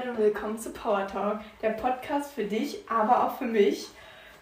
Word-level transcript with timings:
Freunde 0.00 0.12
und 0.12 0.18
willkommen 0.18 0.58
zu 0.58 0.70
Power 0.70 1.06
Talk, 1.06 1.40
der 1.60 1.70
Podcast 1.70 2.32
für 2.32 2.44
dich, 2.44 2.78
aber 2.88 3.24
auch 3.24 3.36
für 3.36 3.44
mich. 3.46 3.88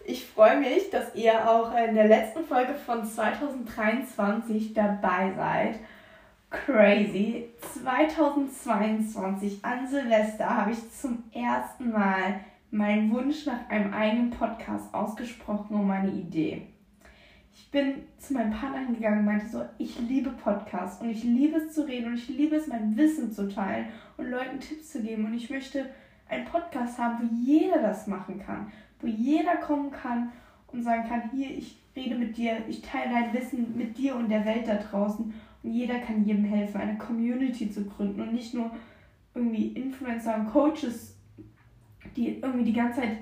Ich 0.05 0.25
freue 0.25 0.57
mich, 0.57 0.89
dass 0.89 1.15
ihr 1.15 1.49
auch 1.49 1.75
in 1.75 1.95
der 1.95 2.07
letzten 2.07 2.45
Folge 2.45 2.73
von 2.75 3.03
2023 3.03 4.73
dabei 4.73 5.33
seid. 5.35 5.79
Crazy. 6.49 7.49
2022 7.73 9.65
an 9.65 9.87
Silvester 9.87 10.49
habe 10.49 10.71
ich 10.71 10.91
zum 10.91 11.23
ersten 11.33 11.91
Mal 11.91 12.39
meinen 12.71 13.11
Wunsch 13.11 13.45
nach 13.45 13.69
einem 13.69 13.93
eigenen 13.93 14.29
Podcast 14.29 14.93
ausgesprochen 14.93 15.75
und 15.75 15.87
meine 15.87 16.11
Idee 16.11 16.67
ich 17.53 17.71
bin 17.71 18.03
zu 18.17 18.33
meinem 18.33 18.51
Partner 18.51 18.79
hingegangen 18.79 19.19
und 19.19 19.25
meinte 19.25 19.47
so, 19.47 19.63
ich 19.77 19.99
liebe 19.99 20.31
Podcasts 20.31 21.01
und 21.01 21.09
ich 21.09 21.23
liebe 21.23 21.57
es 21.57 21.73
zu 21.73 21.87
reden 21.87 22.07
und 22.07 22.15
ich 22.15 22.27
liebe 22.29 22.55
es, 22.55 22.67
mein 22.67 22.95
Wissen 22.97 23.31
zu 23.31 23.47
teilen 23.47 23.87
und 24.17 24.29
Leuten 24.29 24.59
Tipps 24.59 24.91
zu 24.91 25.01
geben. 25.01 25.25
Und 25.25 25.33
ich 25.33 25.49
möchte 25.49 25.89
einen 26.27 26.45
Podcast 26.45 26.97
haben, 26.97 27.19
wo 27.19 27.35
jeder 27.35 27.81
das 27.81 28.07
machen 28.07 28.39
kann, 28.39 28.71
wo 29.01 29.07
jeder 29.07 29.57
kommen 29.57 29.91
kann 29.91 30.31
und 30.67 30.83
sagen 30.83 31.07
kann, 31.07 31.29
hier, 31.31 31.49
ich 31.49 31.77
rede 31.95 32.15
mit 32.15 32.37
dir, 32.37 32.57
ich 32.67 32.81
teile 32.81 33.11
dein 33.11 33.33
Wissen 33.33 33.77
mit 33.77 33.97
dir 33.97 34.15
und 34.15 34.29
der 34.29 34.45
Welt 34.45 34.67
da 34.67 34.75
draußen 34.75 35.33
und 35.63 35.71
jeder 35.71 35.99
kann 35.99 36.23
jedem 36.23 36.45
helfen, 36.45 36.79
eine 36.79 36.97
Community 36.97 37.69
zu 37.69 37.85
gründen 37.85 38.21
und 38.21 38.33
nicht 38.33 38.53
nur 38.53 38.71
irgendwie 39.33 39.67
Influencer 39.69 40.35
und 40.35 40.51
Coaches, 40.51 41.15
die 42.15 42.39
irgendwie 42.39 42.65
die 42.65 42.73
ganze 42.73 43.01
Zeit 43.01 43.17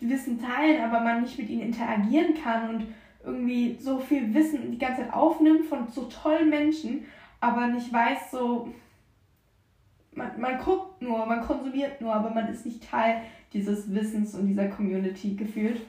Wissen 0.00 0.40
teilen, 0.40 0.82
aber 0.82 1.00
man 1.00 1.22
nicht 1.22 1.38
mit 1.38 1.48
ihnen 1.48 1.62
interagieren 1.62 2.34
kann 2.34 2.74
und 2.74 2.86
irgendwie 3.24 3.76
so 3.78 3.98
viel 3.98 4.32
Wissen 4.34 4.70
die 4.72 4.78
ganze 4.78 5.02
Zeit 5.02 5.12
aufnimmt 5.12 5.66
von 5.66 5.88
so 5.88 6.04
tollen 6.04 6.50
Menschen, 6.50 7.04
aber 7.40 7.66
nicht 7.68 7.92
weiß, 7.92 8.30
so. 8.30 8.68
Man, 10.14 10.38
man 10.38 10.58
guckt 10.58 11.00
nur, 11.00 11.24
man 11.24 11.40
konsumiert 11.40 12.00
nur, 12.00 12.12
aber 12.14 12.28
man 12.30 12.48
ist 12.48 12.66
nicht 12.66 12.86
Teil 12.86 13.22
dieses 13.54 13.94
Wissens 13.94 14.34
und 14.34 14.46
dieser 14.46 14.68
Community 14.68 15.34
gefühlt. 15.34 15.80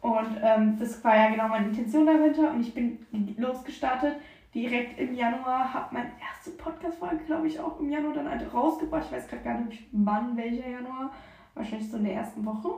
Und 0.00 0.38
ähm, 0.42 0.76
das 0.78 1.02
war 1.02 1.16
ja 1.16 1.30
genau 1.30 1.48
meine 1.48 1.68
Intention 1.68 2.06
dahinter 2.06 2.52
und 2.52 2.60
ich 2.60 2.72
bin 2.72 2.98
losgestartet. 3.36 4.16
Direkt 4.54 4.98
im 4.98 5.14
Januar 5.14 5.74
habe 5.74 5.94
meine 5.94 6.10
erste 6.20 6.50
Podcast-Folge, 6.52 7.24
glaube 7.26 7.48
ich, 7.48 7.58
auch 7.60 7.80
im 7.80 7.90
Januar 7.90 8.14
dann 8.14 8.30
halt 8.30 8.52
rausgebracht. 8.52 9.06
Ich 9.06 9.12
weiß 9.12 9.28
gerade 9.28 9.42
gar 9.42 9.60
nicht, 9.60 9.84
wann, 9.92 10.36
welcher 10.36 10.68
Januar. 10.68 11.12
Wahrscheinlich 11.54 11.90
so 11.90 11.96
in 11.96 12.04
der 12.04 12.14
ersten 12.14 12.44
Woche. 12.46 12.68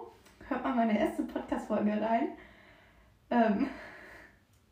Hört 0.48 0.64
mal 0.64 0.74
meine 0.74 0.98
erste 0.98 1.22
Podcast-Folge 1.24 2.00
rein. 2.00 2.28
Ähm, 3.30 3.68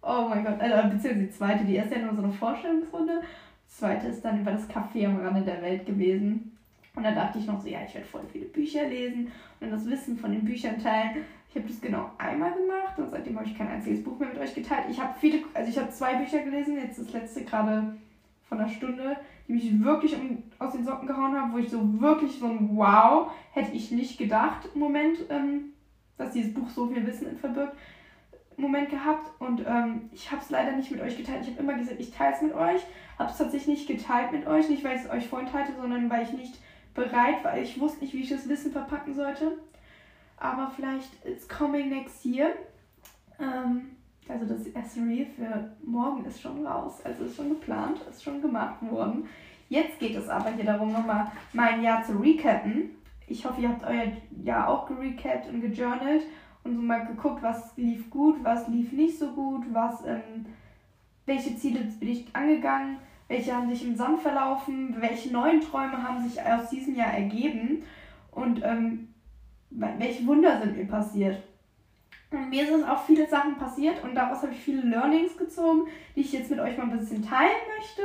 oh 0.03 0.27
mein 0.29 0.45
Gott, 0.45 0.61
also 0.61 0.89
beziehungsweise 0.89 1.27
die 1.27 1.31
zweite, 1.31 1.65
die 1.65 1.77
erste 1.77 1.97
ja 1.97 2.03
nur 2.03 2.15
so 2.15 2.23
eine 2.23 2.33
Vorstellungsrunde. 2.33 3.21
Die 3.21 3.75
zweite 3.75 4.09
ist 4.09 4.25
dann 4.25 4.41
über 4.41 4.53
das 4.53 4.69
Café 4.69 5.07
am 5.07 5.21
Rande 5.21 5.43
der 5.43 5.63
Welt 5.63 5.87
gewesen. 5.87 6.57
Und 6.95 7.05
da 7.05 7.13
dachte 7.13 7.39
ich 7.39 7.47
noch 7.47 7.61
so, 7.61 7.69
ja, 7.69 7.79
ich 7.87 7.95
werde 7.95 8.09
voll 8.09 8.27
viele 8.33 8.47
Bücher 8.47 8.89
lesen 8.89 9.31
und 9.61 9.71
das 9.71 9.87
Wissen 9.87 10.19
von 10.19 10.33
den 10.33 10.45
Büchern 10.45 10.81
teilen. 10.81 11.25
Ich 11.49 11.55
habe 11.55 11.69
das 11.69 11.81
genau 11.81 12.11
einmal 12.19 12.53
gemacht 12.53 12.99
und 12.99 13.11
seitdem 13.11 13.37
habe 13.39 13.47
ich 13.47 13.57
kein 13.57 13.69
einziges 13.69 14.03
Buch 14.03 14.19
mehr 14.19 14.31
mit 14.31 14.39
euch 14.39 14.55
geteilt. 14.55 14.87
Ich 14.91 15.01
habe 15.01 15.15
viele, 15.21 15.45
also 15.55 15.71
ich 15.71 15.79
habe 15.79 15.91
zwei 15.91 16.17
Bücher 16.17 16.41
gelesen, 16.41 16.77
jetzt 16.77 16.99
das 16.99 17.13
letzte 17.13 17.45
gerade 17.45 17.97
von 18.49 18.59
einer 18.59 18.69
Stunde, 18.69 19.17
die 19.47 19.53
mich 19.53 19.85
wirklich 19.85 20.17
um, 20.17 20.43
aus 20.59 20.73
den 20.73 20.85
Socken 20.85 21.07
gehauen 21.07 21.37
haben, 21.37 21.53
wo 21.53 21.59
ich 21.59 21.71
so 21.71 22.01
wirklich 22.01 22.39
so 22.39 22.47
ein 22.47 22.71
Wow, 22.77 23.31
hätte 23.53 23.77
ich 23.77 23.93
nicht 23.93 24.19
gedacht 24.19 24.69
im 24.75 24.81
Moment, 24.81 25.19
ähm, 25.31 25.73
dass 26.17 26.33
dieses 26.33 26.53
Buch 26.53 26.69
so 26.69 26.89
viel 26.89 27.07
Wissen 27.07 27.39
verbirgt. 27.39 27.77
Moment 28.59 28.91
gehabt 28.91 29.31
und 29.39 29.65
ähm, 29.67 30.11
ich 30.13 30.31
habe 30.31 30.43
es 30.43 30.51
leider 30.51 30.73
nicht 30.73 30.91
mit 30.91 31.01
euch 31.01 31.17
geteilt. 31.17 31.43
Ich 31.43 31.51
habe 31.51 31.63
immer 31.63 31.75
gesagt, 31.75 32.01
ich 32.01 32.11
teile 32.11 32.35
es 32.35 32.43
mit 32.43 32.53
euch. 32.53 32.83
Habe 33.19 33.31
es 33.31 33.39
tatsächlich 33.39 33.87
nicht 33.87 33.89
geteilt 33.89 34.33
mit 34.33 34.47
euch, 34.47 34.69
nicht 34.69 34.85
weil 34.85 34.97
ich 34.97 35.05
es 35.05 35.11
euch 35.11 35.29
vorenthalte, 35.29 35.73
sondern 35.81 36.11
weil 36.11 36.25
ich 36.25 36.33
nicht 36.33 36.59
bereit 36.95 37.43
war. 37.45 37.57
Ich 37.57 37.81
wusste 37.81 38.01
nicht, 38.01 38.15
wie 38.15 38.23
ich 38.23 38.31
das 38.31 38.49
Wissen 38.49 38.73
verpacken 38.73 39.15
sollte. 39.15 39.59
Aber 40.37 40.71
vielleicht 40.75 41.25
it's 41.25 41.49
coming 41.49 41.89
next 41.89 42.25
year. 42.25 42.51
Ähm, 43.41 43.97
also 44.29 44.45
das 44.45 44.67
erste 44.67 45.01
Reel 45.01 45.27
für 45.27 45.71
morgen 45.85 46.25
ist 46.25 46.41
schon 46.41 46.67
raus. 46.67 47.01
Also 47.05 47.25
ist 47.25 47.37
schon 47.37 47.49
geplant, 47.51 47.99
ist 48.11 48.23
schon 48.23 48.43
gemacht 48.43 48.77
worden. 48.83 49.29
Jetzt 49.69 49.99
geht 49.99 50.17
es 50.17 50.29
aber 50.29 50.51
hier 50.51 50.65
darum, 50.65 50.93
nochmal 50.93 51.31
mein 51.53 51.83
Jahr 51.83 52.03
zu 52.03 52.13
recappen. 52.13 52.91
Ich 53.27 53.45
hoffe, 53.45 53.61
ihr 53.61 53.69
habt 53.69 53.85
euer 53.85 54.13
Jahr 54.43 54.69
auch 54.69 54.87
gerecapt 54.87 55.49
und 55.49 55.61
gejournalt 55.61 56.23
und 56.69 56.77
so 56.77 56.83
mal 56.83 57.07
geguckt, 57.07 57.43
was 57.43 57.77
lief 57.77 58.09
gut, 58.11 58.37
was 58.43 58.69
lief 58.69 58.93
nicht 58.93 59.19
so 59.19 59.33
gut, 59.33 59.65
was, 59.73 60.05
ähm, 60.07 60.47
welche 61.27 61.57
Ziele 61.57 61.81
bin 61.99 62.09
ich 62.09 62.27
angegangen, 62.33 62.99
welche 63.29 63.55
haben 63.55 63.69
sich 63.69 63.85
im 63.85 63.97
Sand 63.97 64.21
verlaufen, 64.21 64.97
welche 65.01 65.33
neuen 65.33 65.61
Träume 65.61 66.03
haben 66.03 66.27
sich 66.27 66.41
aus 66.41 66.71
diesem 66.71 66.95
Jahr 66.95 67.13
ergeben 67.13 67.83
und 68.31 68.63
ähm, 68.63 69.09
welche 69.71 70.27
Wunder 70.27 70.61
sind 70.61 70.77
mir 70.77 70.87
passiert. 70.87 71.43
Und 72.31 72.51
mir 72.51 72.67
sind 72.67 72.85
auch 72.85 73.05
viele 73.05 73.27
Sachen 73.27 73.57
passiert 73.57 74.03
und 74.05 74.15
daraus 74.15 74.43
habe 74.43 74.53
ich 74.53 74.59
viele 74.59 74.83
Learnings 74.83 75.37
gezogen, 75.37 75.89
die 76.15 76.21
ich 76.21 76.33
jetzt 76.33 76.51
mit 76.51 76.61
euch 76.61 76.77
mal 76.77 76.85
ein 76.85 76.99
bisschen 76.99 77.27
teilen 77.27 77.57
möchte 77.79 78.03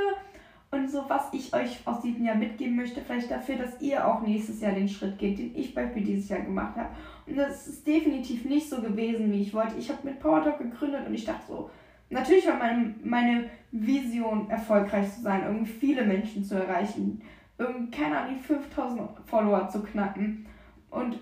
und 0.73 0.89
so, 0.89 1.05
was 1.07 1.31
ich 1.33 1.53
euch 1.53 1.79
aus 1.85 2.01
diesem 2.01 2.25
Jahr 2.25 2.35
mitgeben 2.35 2.75
möchte, 2.75 3.01
vielleicht 3.01 3.29
dafür, 3.29 3.57
dass 3.57 3.79
ihr 3.79 4.07
auch 4.07 4.21
nächstes 4.21 4.59
Jahr 4.59 4.71
den 4.71 4.89
Schritt 4.89 5.19
geht, 5.19 5.37
den 5.37 5.55
ich 5.55 5.75
bei 5.75 5.85
mir 5.85 6.01
dieses 6.01 6.29
Jahr 6.29 6.41
gemacht 6.41 6.75
habe. 6.75 6.89
Und 7.25 7.37
das 7.37 7.67
ist 7.67 7.87
definitiv 7.87 8.45
nicht 8.45 8.69
so 8.69 8.81
gewesen, 8.81 9.31
wie 9.31 9.41
ich 9.41 9.53
wollte. 9.53 9.77
Ich 9.77 9.89
habe 9.89 9.99
mit 10.03 10.19
PowerTalk 10.19 10.57
gegründet 10.59 11.07
und 11.07 11.13
ich 11.13 11.25
dachte 11.25 11.47
so, 11.47 11.69
natürlich 12.09 12.47
war 12.47 12.57
meine, 12.57 12.95
meine 13.03 13.49
Vision, 13.71 14.49
erfolgreich 14.49 15.13
zu 15.13 15.21
sein, 15.21 15.43
irgendwie 15.43 15.71
viele 15.71 16.03
Menschen 16.03 16.43
zu 16.43 16.55
erreichen, 16.55 17.21
irgendwie, 17.57 17.91
keine 17.91 18.19
Ahnung, 18.19 18.39
5000 18.39 19.09
Follower 19.25 19.69
zu 19.69 19.83
knacken. 19.83 20.45
Und 20.89 21.19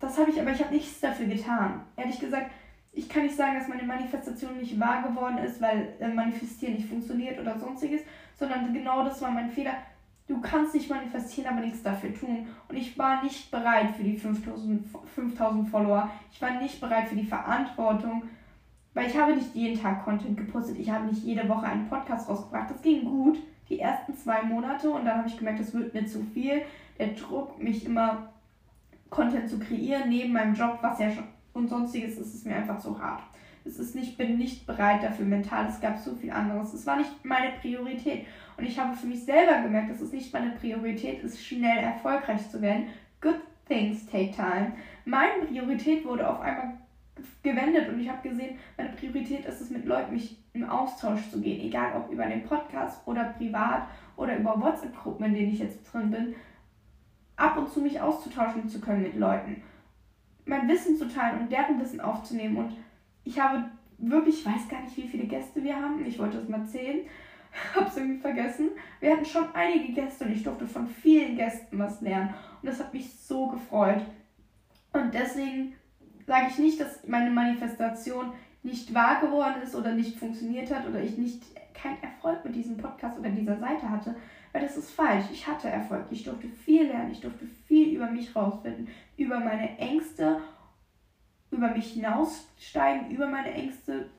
das 0.00 0.18
habe 0.18 0.30
ich, 0.30 0.40
aber 0.40 0.50
ich 0.50 0.62
habe 0.62 0.74
nichts 0.74 1.00
dafür 1.00 1.26
getan. 1.26 1.82
Ehrlich 1.96 2.18
gesagt, 2.18 2.50
ich 2.92 3.08
kann 3.08 3.24
nicht 3.24 3.36
sagen, 3.36 3.58
dass 3.58 3.68
meine 3.68 3.82
Manifestation 3.82 4.56
nicht 4.56 4.80
wahr 4.80 5.02
geworden 5.02 5.38
ist, 5.38 5.60
weil 5.60 5.94
äh, 6.00 6.08
Manifestieren 6.08 6.74
nicht 6.74 6.88
funktioniert 6.88 7.38
oder 7.38 7.58
sonstiges, 7.58 8.00
sondern 8.38 8.72
genau 8.72 9.04
das 9.04 9.20
war 9.20 9.30
mein 9.30 9.50
Fehler. 9.50 9.74
Du 10.28 10.40
kannst 10.40 10.74
nicht 10.74 10.90
manifestieren, 10.90 11.52
aber 11.52 11.64
nichts 11.64 11.82
dafür 11.82 12.12
tun. 12.12 12.48
Und 12.68 12.76
ich 12.76 12.98
war 12.98 13.22
nicht 13.22 13.50
bereit 13.50 13.90
für 13.96 14.02
die 14.02 14.16
5000, 14.16 14.84
5000 15.14 15.68
Follower. 15.68 16.10
Ich 16.32 16.42
war 16.42 16.60
nicht 16.60 16.80
bereit 16.80 17.08
für 17.08 17.14
die 17.14 17.26
Verantwortung, 17.26 18.24
weil 18.92 19.06
ich 19.06 19.16
habe 19.16 19.36
nicht 19.36 19.54
jeden 19.54 19.80
Tag 19.80 20.04
Content 20.04 20.36
gepostet. 20.36 20.78
Ich 20.78 20.90
habe 20.90 21.06
nicht 21.06 21.22
jede 21.22 21.48
Woche 21.48 21.66
einen 21.66 21.88
Podcast 21.88 22.28
rausgebracht. 22.28 22.70
Das 22.70 22.82
ging 22.82 23.04
gut, 23.04 23.38
die 23.68 23.78
ersten 23.78 24.16
zwei 24.16 24.42
Monate. 24.42 24.90
Und 24.90 25.04
dann 25.04 25.18
habe 25.18 25.28
ich 25.28 25.36
gemerkt, 25.36 25.60
das 25.60 25.72
wird 25.72 25.94
mir 25.94 26.06
zu 26.06 26.24
viel. 26.34 26.62
Der 26.98 27.08
Druck, 27.08 27.62
mich 27.62 27.84
immer 27.84 28.30
Content 29.10 29.48
zu 29.48 29.60
kreieren, 29.60 30.08
neben 30.08 30.32
meinem 30.32 30.54
Job, 30.54 30.78
was 30.82 30.98
ja 30.98 31.10
schon 31.10 31.24
und 31.56 31.68
sonstiges, 31.68 32.18
ist 32.18 32.34
es 32.34 32.44
mir 32.44 32.56
einfach 32.56 32.78
zu 32.78 33.00
hart. 33.00 33.22
Es 33.66 33.78
ist 33.78 33.94
nicht, 33.94 34.16
bin 34.16 34.38
nicht 34.38 34.66
bereit 34.66 35.02
dafür 35.02 35.26
mental. 35.26 35.66
Es 35.66 35.80
gab 35.80 35.98
so 35.98 36.14
viel 36.14 36.30
anderes. 36.30 36.72
Es 36.72 36.86
war 36.86 36.96
nicht 36.96 37.24
meine 37.24 37.52
Priorität. 37.60 38.26
Und 38.56 38.64
ich 38.64 38.78
habe 38.78 38.96
für 38.96 39.06
mich 39.06 39.24
selber 39.24 39.62
gemerkt, 39.62 39.90
dass 39.90 40.00
es 40.00 40.12
nicht 40.12 40.32
meine 40.32 40.52
Priorität 40.52 41.22
ist, 41.22 41.44
schnell 41.44 41.78
erfolgreich 41.78 42.48
zu 42.50 42.62
werden. 42.62 42.86
Good 43.20 43.40
things 43.66 44.06
take 44.06 44.30
time. 44.32 44.72
Meine 45.04 45.44
Priorität 45.46 46.04
wurde 46.04 46.28
auf 46.28 46.40
einmal 46.40 46.78
gewendet 47.42 47.88
und 47.88 48.00
ich 48.00 48.08
habe 48.08 48.28
gesehen, 48.28 48.58
meine 48.76 48.90
Priorität 48.90 49.46
ist 49.46 49.60
es, 49.60 49.70
mit 49.70 49.86
Leuten 49.86 50.12
mich 50.12 50.38
im 50.52 50.68
Austausch 50.68 51.30
zu 51.30 51.40
gehen, 51.40 51.66
egal 51.66 51.96
ob 51.96 52.10
über 52.12 52.26
den 52.26 52.44
Podcast 52.44 53.06
oder 53.06 53.24
privat 53.24 53.88
oder 54.16 54.36
über 54.36 54.60
WhatsApp-Gruppen, 54.60 55.26
in 55.26 55.34
denen 55.34 55.52
ich 55.52 55.60
jetzt 55.60 55.82
drin 55.92 56.10
bin, 56.10 56.34
ab 57.36 57.56
und 57.56 57.70
zu 57.70 57.80
mich 57.80 58.00
auszutauschen 58.00 58.68
zu 58.68 58.80
können 58.80 59.02
mit 59.02 59.16
Leuten, 59.16 59.62
mein 60.44 60.68
Wissen 60.68 60.96
zu 60.96 61.08
teilen 61.08 61.40
und 61.40 61.52
deren 61.52 61.80
Wissen 61.80 62.00
aufzunehmen 62.00 62.56
und 62.56 62.72
ich 63.26 63.38
habe 63.38 63.64
wirklich, 63.98 64.40
ich 64.40 64.46
weiß 64.46 64.68
gar 64.68 64.82
nicht, 64.82 64.96
wie 64.96 65.08
viele 65.08 65.26
Gäste 65.26 65.62
wir 65.62 65.76
haben, 65.76 66.04
ich 66.06 66.18
wollte 66.18 66.38
es 66.38 66.48
mal 66.48 66.64
zählen, 66.64 67.00
hab's 67.74 67.96
irgendwie 67.96 68.20
vergessen. 68.20 68.70
Wir 69.00 69.12
hatten 69.12 69.24
schon 69.24 69.44
einige 69.52 69.92
Gäste 69.92 70.24
und 70.24 70.32
ich 70.32 70.42
durfte 70.42 70.66
von 70.66 70.86
vielen 70.86 71.36
Gästen 71.36 71.78
was 71.78 72.00
lernen. 72.00 72.34
Und 72.62 72.68
das 72.68 72.78
hat 72.78 72.94
mich 72.94 73.12
so 73.12 73.48
gefreut. 73.48 74.02
Und 74.92 75.12
deswegen 75.12 75.74
sage 76.26 76.46
ich 76.50 76.58
nicht, 76.58 76.80
dass 76.80 77.06
meine 77.06 77.30
Manifestation 77.30 78.32
nicht 78.62 78.94
wahr 78.94 79.20
geworden 79.20 79.62
ist 79.62 79.74
oder 79.74 79.92
nicht 79.92 80.18
funktioniert 80.18 80.72
hat 80.72 80.86
oder 80.86 81.02
ich 81.02 81.18
nicht 81.18 81.42
keinen 81.74 82.02
Erfolg 82.02 82.44
mit 82.44 82.54
diesem 82.54 82.76
Podcast 82.76 83.18
oder 83.18 83.30
dieser 83.30 83.58
Seite 83.58 83.88
hatte, 83.88 84.14
weil 84.52 84.62
das 84.62 84.76
ist 84.76 84.90
falsch. 84.90 85.26
Ich 85.32 85.46
hatte 85.46 85.68
Erfolg. 85.68 86.06
Ich 86.10 86.24
durfte 86.24 86.48
viel 86.48 86.86
lernen. 86.86 87.12
Ich 87.12 87.20
durfte 87.20 87.46
viel 87.66 87.96
über 87.96 88.10
mich 88.10 88.34
rausfinden, 88.34 88.88
über 89.16 89.38
meine 89.38 89.78
Ängste, 89.78 90.40
über 91.56 91.70
mich 91.70 91.92
hinaussteigen, 91.92 93.10
über 93.10 93.26
meine 93.26 93.52
Ängste 93.52 94.10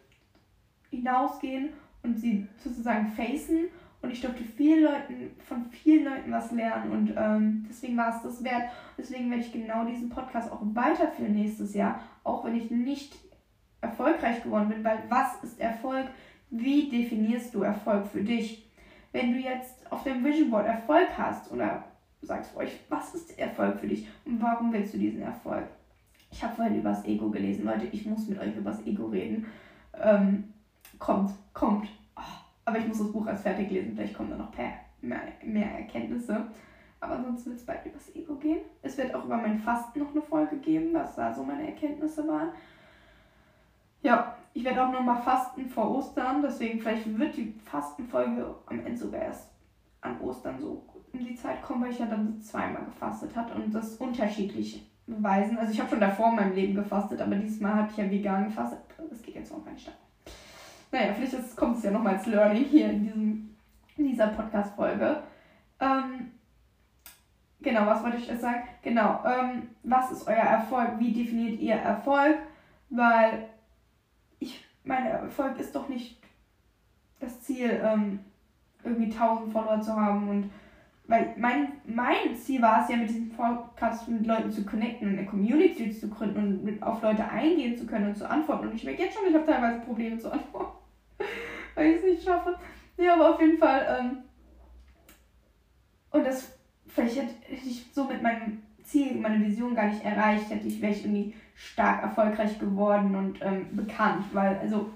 hinausgehen 0.89 1.69
und 2.03 2.17
sie 2.17 2.47
sozusagen 2.57 3.07
facen. 3.07 3.67
Und 4.01 4.11
ich 4.11 4.21
durfte 4.21 4.43
vielen 4.43 4.83
Leuten, 4.83 5.31
von 5.39 5.65
vielen 5.71 6.05
Leuten 6.05 6.31
was 6.31 6.51
lernen. 6.51 6.91
Und 6.91 7.13
ähm, 7.17 7.65
deswegen 7.67 7.97
war 7.97 8.15
es 8.15 8.21
das 8.21 8.43
wert. 8.43 8.69
Deswegen 8.97 9.29
werde 9.29 9.43
ich 9.43 9.51
genau 9.51 9.85
diesen 9.85 10.09
Podcast 10.09 10.51
auch 10.51 10.61
weiterführen 10.61 11.33
nächstes 11.33 11.73
Jahr. 11.73 12.01
Auch 12.23 12.45
wenn 12.45 12.55
ich 12.55 12.69
nicht 12.69 13.15
erfolgreich 13.81 14.43
geworden 14.43 14.69
bin. 14.69 14.83
Weil 14.83 15.03
was 15.09 15.43
ist 15.43 15.59
Erfolg? 15.59 16.07
Wie 16.49 16.89
definierst 16.89 17.53
du 17.53 17.63
Erfolg 17.63 18.07
für 18.07 18.23
dich? 18.23 18.69
Wenn 19.11 19.33
du 19.33 19.39
jetzt 19.39 19.91
auf 19.91 20.03
dem 20.03 20.23
Vision 20.23 20.51
Board 20.51 20.67
Erfolg 20.67 21.09
hast 21.17 21.51
oder 21.51 21.85
sagst 22.21 22.55
euch, 22.55 22.79
was 22.89 23.15
ist 23.15 23.37
Erfolg 23.37 23.79
für 23.79 23.87
dich 23.87 24.07
und 24.25 24.41
warum 24.41 24.71
willst 24.71 24.93
du 24.93 24.97
diesen 24.97 25.21
Erfolg? 25.21 25.67
Ich 26.31 26.43
habe 26.43 26.55
vorhin 26.55 26.79
über 26.79 26.89
das 26.89 27.05
Ego 27.05 27.29
gelesen, 27.29 27.65
Leute, 27.65 27.87
ich 27.91 28.05
muss 28.05 28.27
mit 28.27 28.39
euch 28.39 28.55
über 28.55 28.71
das 28.71 28.85
Ego 28.85 29.07
reden. 29.07 29.45
Ähm, 29.93 30.53
kommt, 30.99 31.31
kommt. 31.53 31.87
Oh, 32.15 32.21
aber 32.65 32.77
ich 32.79 32.87
muss 32.87 32.99
das 32.99 33.11
Buch 33.11 33.27
erst 33.27 33.43
fertig 33.43 33.69
lesen, 33.71 33.93
vielleicht 33.95 34.15
kommen 34.15 34.31
da 34.31 34.37
noch 34.37 34.51
mehr, 35.01 35.19
mehr 35.43 35.71
Erkenntnisse. 35.79 36.47
Aber 36.99 37.21
sonst 37.21 37.45
wird 37.45 37.57
es 37.57 37.65
bald 37.65 37.85
über 37.85 37.95
das 37.95 38.15
Ego 38.15 38.35
gehen. 38.35 38.59
Es 38.81 38.97
wird 38.97 39.13
auch 39.13 39.25
über 39.25 39.37
mein 39.37 39.59
Fasten 39.59 39.99
noch 39.99 40.11
eine 40.11 40.21
Folge 40.21 40.57
geben, 40.57 40.93
was 40.93 41.15
da 41.15 41.33
so 41.33 41.43
meine 41.43 41.67
Erkenntnisse 41.67 42.27
waren. 42.27 42.49
Ja, 44.01 44.35
ich 44.53 44.63
werde 44.63 44.83
auch 44.83 44.91
nochmal 44.91 45.21
fasten 45.21 45.67
vor 45.67 45.95
Ostern, 45.95 46.41
deswegen 46.41 46.79
vielleicht 46.79 47.17
wird 47.17 47.37
die 47.37 47.53
Fastenfolge 47.65 48.55
am 48.65 48.79
Ende 48.79 48.97
sogar 48.97 49.21
erst 49.21 49.51
an 50.01 50.19
Ostern 50.21 50.59
so 50.59 50.83
um 51.13 51.19
die 51.19 51.35
Zeit 51.35 51.61
kommen, 51.61 51.83
weil 51.83 51.91
ich 51.91 51.99
ja 51.99 52.05
dann 52.05 52.41
zweimal 52.41 52.85
gefastet 52.85 53.35
hat 53.35 53.53
und 53.55 53.73
das 53.73 53.97
unterschiedlich 53.97 54.89
beweisen. 55.07 55.57
Also 55.57 55.71
ich 55.71 55.79
habe 55.79 55.89
schon 55.89 55.99
davor 55.99 56.29
in 56.29 56.35
meinem 56.35 56.55
Leben 56.55 56.75
gefastet, 56.75 57.21
aber 57.21 57.35
diesmal 57.35 57.75
habe 57.75 57.89
ich 57.91 57.97
ja 57.97 58.09
vegan 58.09 58.45
gefastet. 58.45 58.79
Das 59.09 59.21
geht 59.21 59.35
jetzt 59.35 59.51
auch 59.51 59.63
gar 59.63 59.71
nicht. 59.71 59.89
Naja, 60.91 61.13
vielleicht 61.13 61.55
kommt 61.55 61.77
es 61.77 61.83
ja 61.83 61.91
nochmal 61.91 62.15
als 62.15 62.25
Learning 62.25 62.65
hier 62.65 62.89
in, 62.89 63.03
diesem, 63.03 63.55
in 63.97 64.07
dieser 64.07 64.27
Podcast-Folge. 64.27 65.23
Ähm, 65.79 66.31
genau, 67.61 67.85
was 67.85 68.03
wollte 68.03 68.17
ich 68.17 68.27
jetzt 68.27 68.41
sagen? 68.41 68.63
Genau, 68.83 69.23
ähm, 69.25 69.69
was 69.83 70.11
ist 70.11 70.27
euer 70.27 70.35
Erfolg? 70.35 70.99
Wie 70.99 71.11
definiert 71.11 71.59
ihr 71.59 71.75
Erfolg? 71.75 72.37
Weil 72.89 73.49
ich, 74.39 74.63
mein 74.83 75.05
Erfolg 75.05 75.59
ist 75.59 75.75
doch 75.75 75.89
nicht 75.89 76.21
das 77.19 77.41
Ziel, 77.41 77.81
ähm, 77.83 78.19
irgendwie 78.83 79.11
1000 79.11 79.51
Follower 79.51 79.81
zu 79.81 79.95
haben 79.95 80.29
und 80.29 80.51
weil 81.07 81.33
mein, 81.37 81.73
mein 81.85 82.35
Ziel 82.35 82.61
war 82.61 82.83
es 82.83 82.89
ja 82.89 82.97
mit 82.97 83.09
diesem 83.09 83.29
Podcast 83.29 84.07
mit 84.09 84.25
Leuten 84.25 84.51
zu 84.51 84.65
connecten 84.65 85.07
und 85.07 85.17
eine 85.17 85.25
Community 85.25 85.91
zu 85.91 86.09
gründen 86.09 86.37
und 86.37 86.63
mit, 86.63 86.83
auf 86.83 87.01
Leute 87.01 87.27
eingehen 87.27 87.77
zu 87.77 87.85
können 87.85 88.09
und 88.09 88.17
zu 88.17 88.29
antworten. 88.29 88.67
Und 88.67 88.75
ich 88.75 88.83
merke 88.83 89.03
jetzt 89.03 89.15
schon, 89.15 89.27
ich 89.27 89.33
habe 89.33 89.45
teilweise 89.45 89.79
Probleme 89.79 90.17
zu 90.17 90.31
antworten, 90.31 90.77
weil 91.75 91.91
ich 91.91 91.97
es 91.97 92.03
nicht 92.03 92.23
schaffe. 92.23 92.55
Ja, 92.97 93.13
aber 93.13 93.33
auf 93.33 93.41
jeden 93.41 93.57
Fall. 93.57 93.97
Ähm, 93.99 94.17
und 96.11 96.25
das, 96.25 96.57
vielleicht 96.87 97.17
hätte 97.17 97.33
ich 97.49 97.85
so 97.93 98.03
mit 98.03 98.21
meinem 98.21 98.63
Ziel, 98.83 99.15
meine 99.15 99.45
Vision 99.45 99.75
gar 99.75 99.87
nicht 99.87 100.03
erreicht, 100.03 100.49
hätte 100.49 100.67
ich, 100.67 100.81
wäre 100.81 100.91
ich 100.91 101.05
irgendwie 101.05 101.35
stark 101.55 102.03
erfolgreich 102.03 102.59
geworden 102.59 103.15
und 103.15 103.39
ähm, 103.41 103.67
bekannt, 103.75 104.25
weil, 104.33 104.57
also 104.59 104.89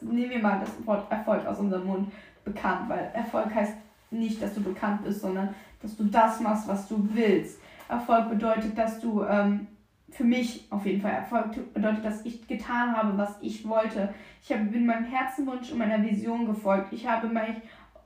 nehmen 0.00 0.30
wir 0.30 0.38
mal 0.40 0.60
das 0.60 0.86
Wort 0.86 1.10
Erfolg 1.10 1.46
aus 1.46 1.58
unserem 1.58 1.86
Mund, 1.86 2.12
bekannt, 2.44 2.88
weil 2.88 3.10
Erfolg 3.14 3.54
heißt 3.54 3.76
nicht, 4.12 4.42
dass 4.42 4.54
du 4.54 4.62
bekannt 4.62 5.04
bist, 5.04 5.20
sondern 5.20 5.54
dass 5.80 5.96
du 5.96 6.04
das 6.04 6.40
machst, 6.40 6.68
was 6.68 6.88
du 6.88 7.08
willst. 7.12 7.58
Erfolg 7.88 8.30
bedeutet, 8.30 8.76
dass 8.76 9.00
du, 9.00 9.22
ähm, 9.24 9.66
für 10.10 10.24
mich 10.24 10.66
auf 10.70 10.84
jeden 10.86 11.00
Fall, 11.00 11.12
Erfolg 11.12 11.72
bedeutet, 11.74 12.04
dass 12.04 12.24
ich 12.24 12.46
getan 12.46 12.96
habe, 12.96 13.16
was 13.16 13.36
ich 13.40 13.66
wollte. 13.66 14.14
Ich 14.42 14.52
habe, 14.52 14.64
bin 14.64 14.86
meinem 14.86 15.04
Herzenwunsch 15.04 15.72
und 15.72 15.78
meiner 15.78 16.02
Vision 16.02 16.46
gefolgt. 16.46 16.92
Ich 16.92 17.06
habe 17.06 17.28
mein, 17.28 17.62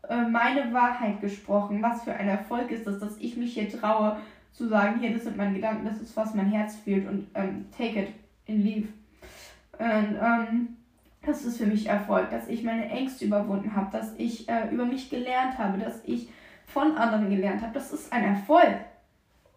äh, 0.09 0.23
meine 0.29 0.73
Wahrheit 0.73 1.21
gesprochen. 1.21 1.83
Was 1.83 2.05
für 2.05 2.15
ein 2.15 2.29
Erfolg 2.29 2.71
ist 2.71 2.87
das, 2.87 2.99
dass 2.99 3.17
ich 3.19 3.37
mich 3.37 3.55
hier 3.55 3.69
traue, 3.69 4.17
zu 4.53 4.69
sagen, 4.69 5.01
hier, 5.01 5.13
das 5.13 5.25
sind 5.25 5.37
meine 5.37 5.55
Gedanken, 5.55 5.85
das 5.85 6.01
ist, 6.01 6.17
was 6.17 6.35
mein 6.35 6.51
Herz 6.51 6.77
fühlt 6.77 7.07
und 7.07 7.27
ähm, 7.35 7.67
take 7.77 8.01
it 8.01 8.09
in 8.47 8.63
leave. 8.63 8.89
Und 9.79 10.17
ähm, 10.19 10.76
das 11.27 11.45
ist 11.45 11.59
für 11.59 11.67
mich 11.67 11.87
Erfolg, 11.87 12.31
dass 12.31 12.49
ich 12.49 12.63
meine 12.63 12.89
Ängste 12.89 13.25
überwunden 13.25 13.75
habe, 13.75 13.91
dass 13.91 14.15
ich 14.17 14.49
äh, 14.49 14.69
über 14.71 14.85
mich 14.85 15.11
gelernt 15.11 15.59
habe, 15.59 15.79
dass 15.79 16.01
ich 16.05 16.31
von 16.67 16.97
anderen 16.97 17.29
gelernt 17.29 17.63
habe. 17.63 17.75
Das 17.75 17.93
ist 17.93 18.13
ein 18.13 18.25
Erfolg. 18.25 18.77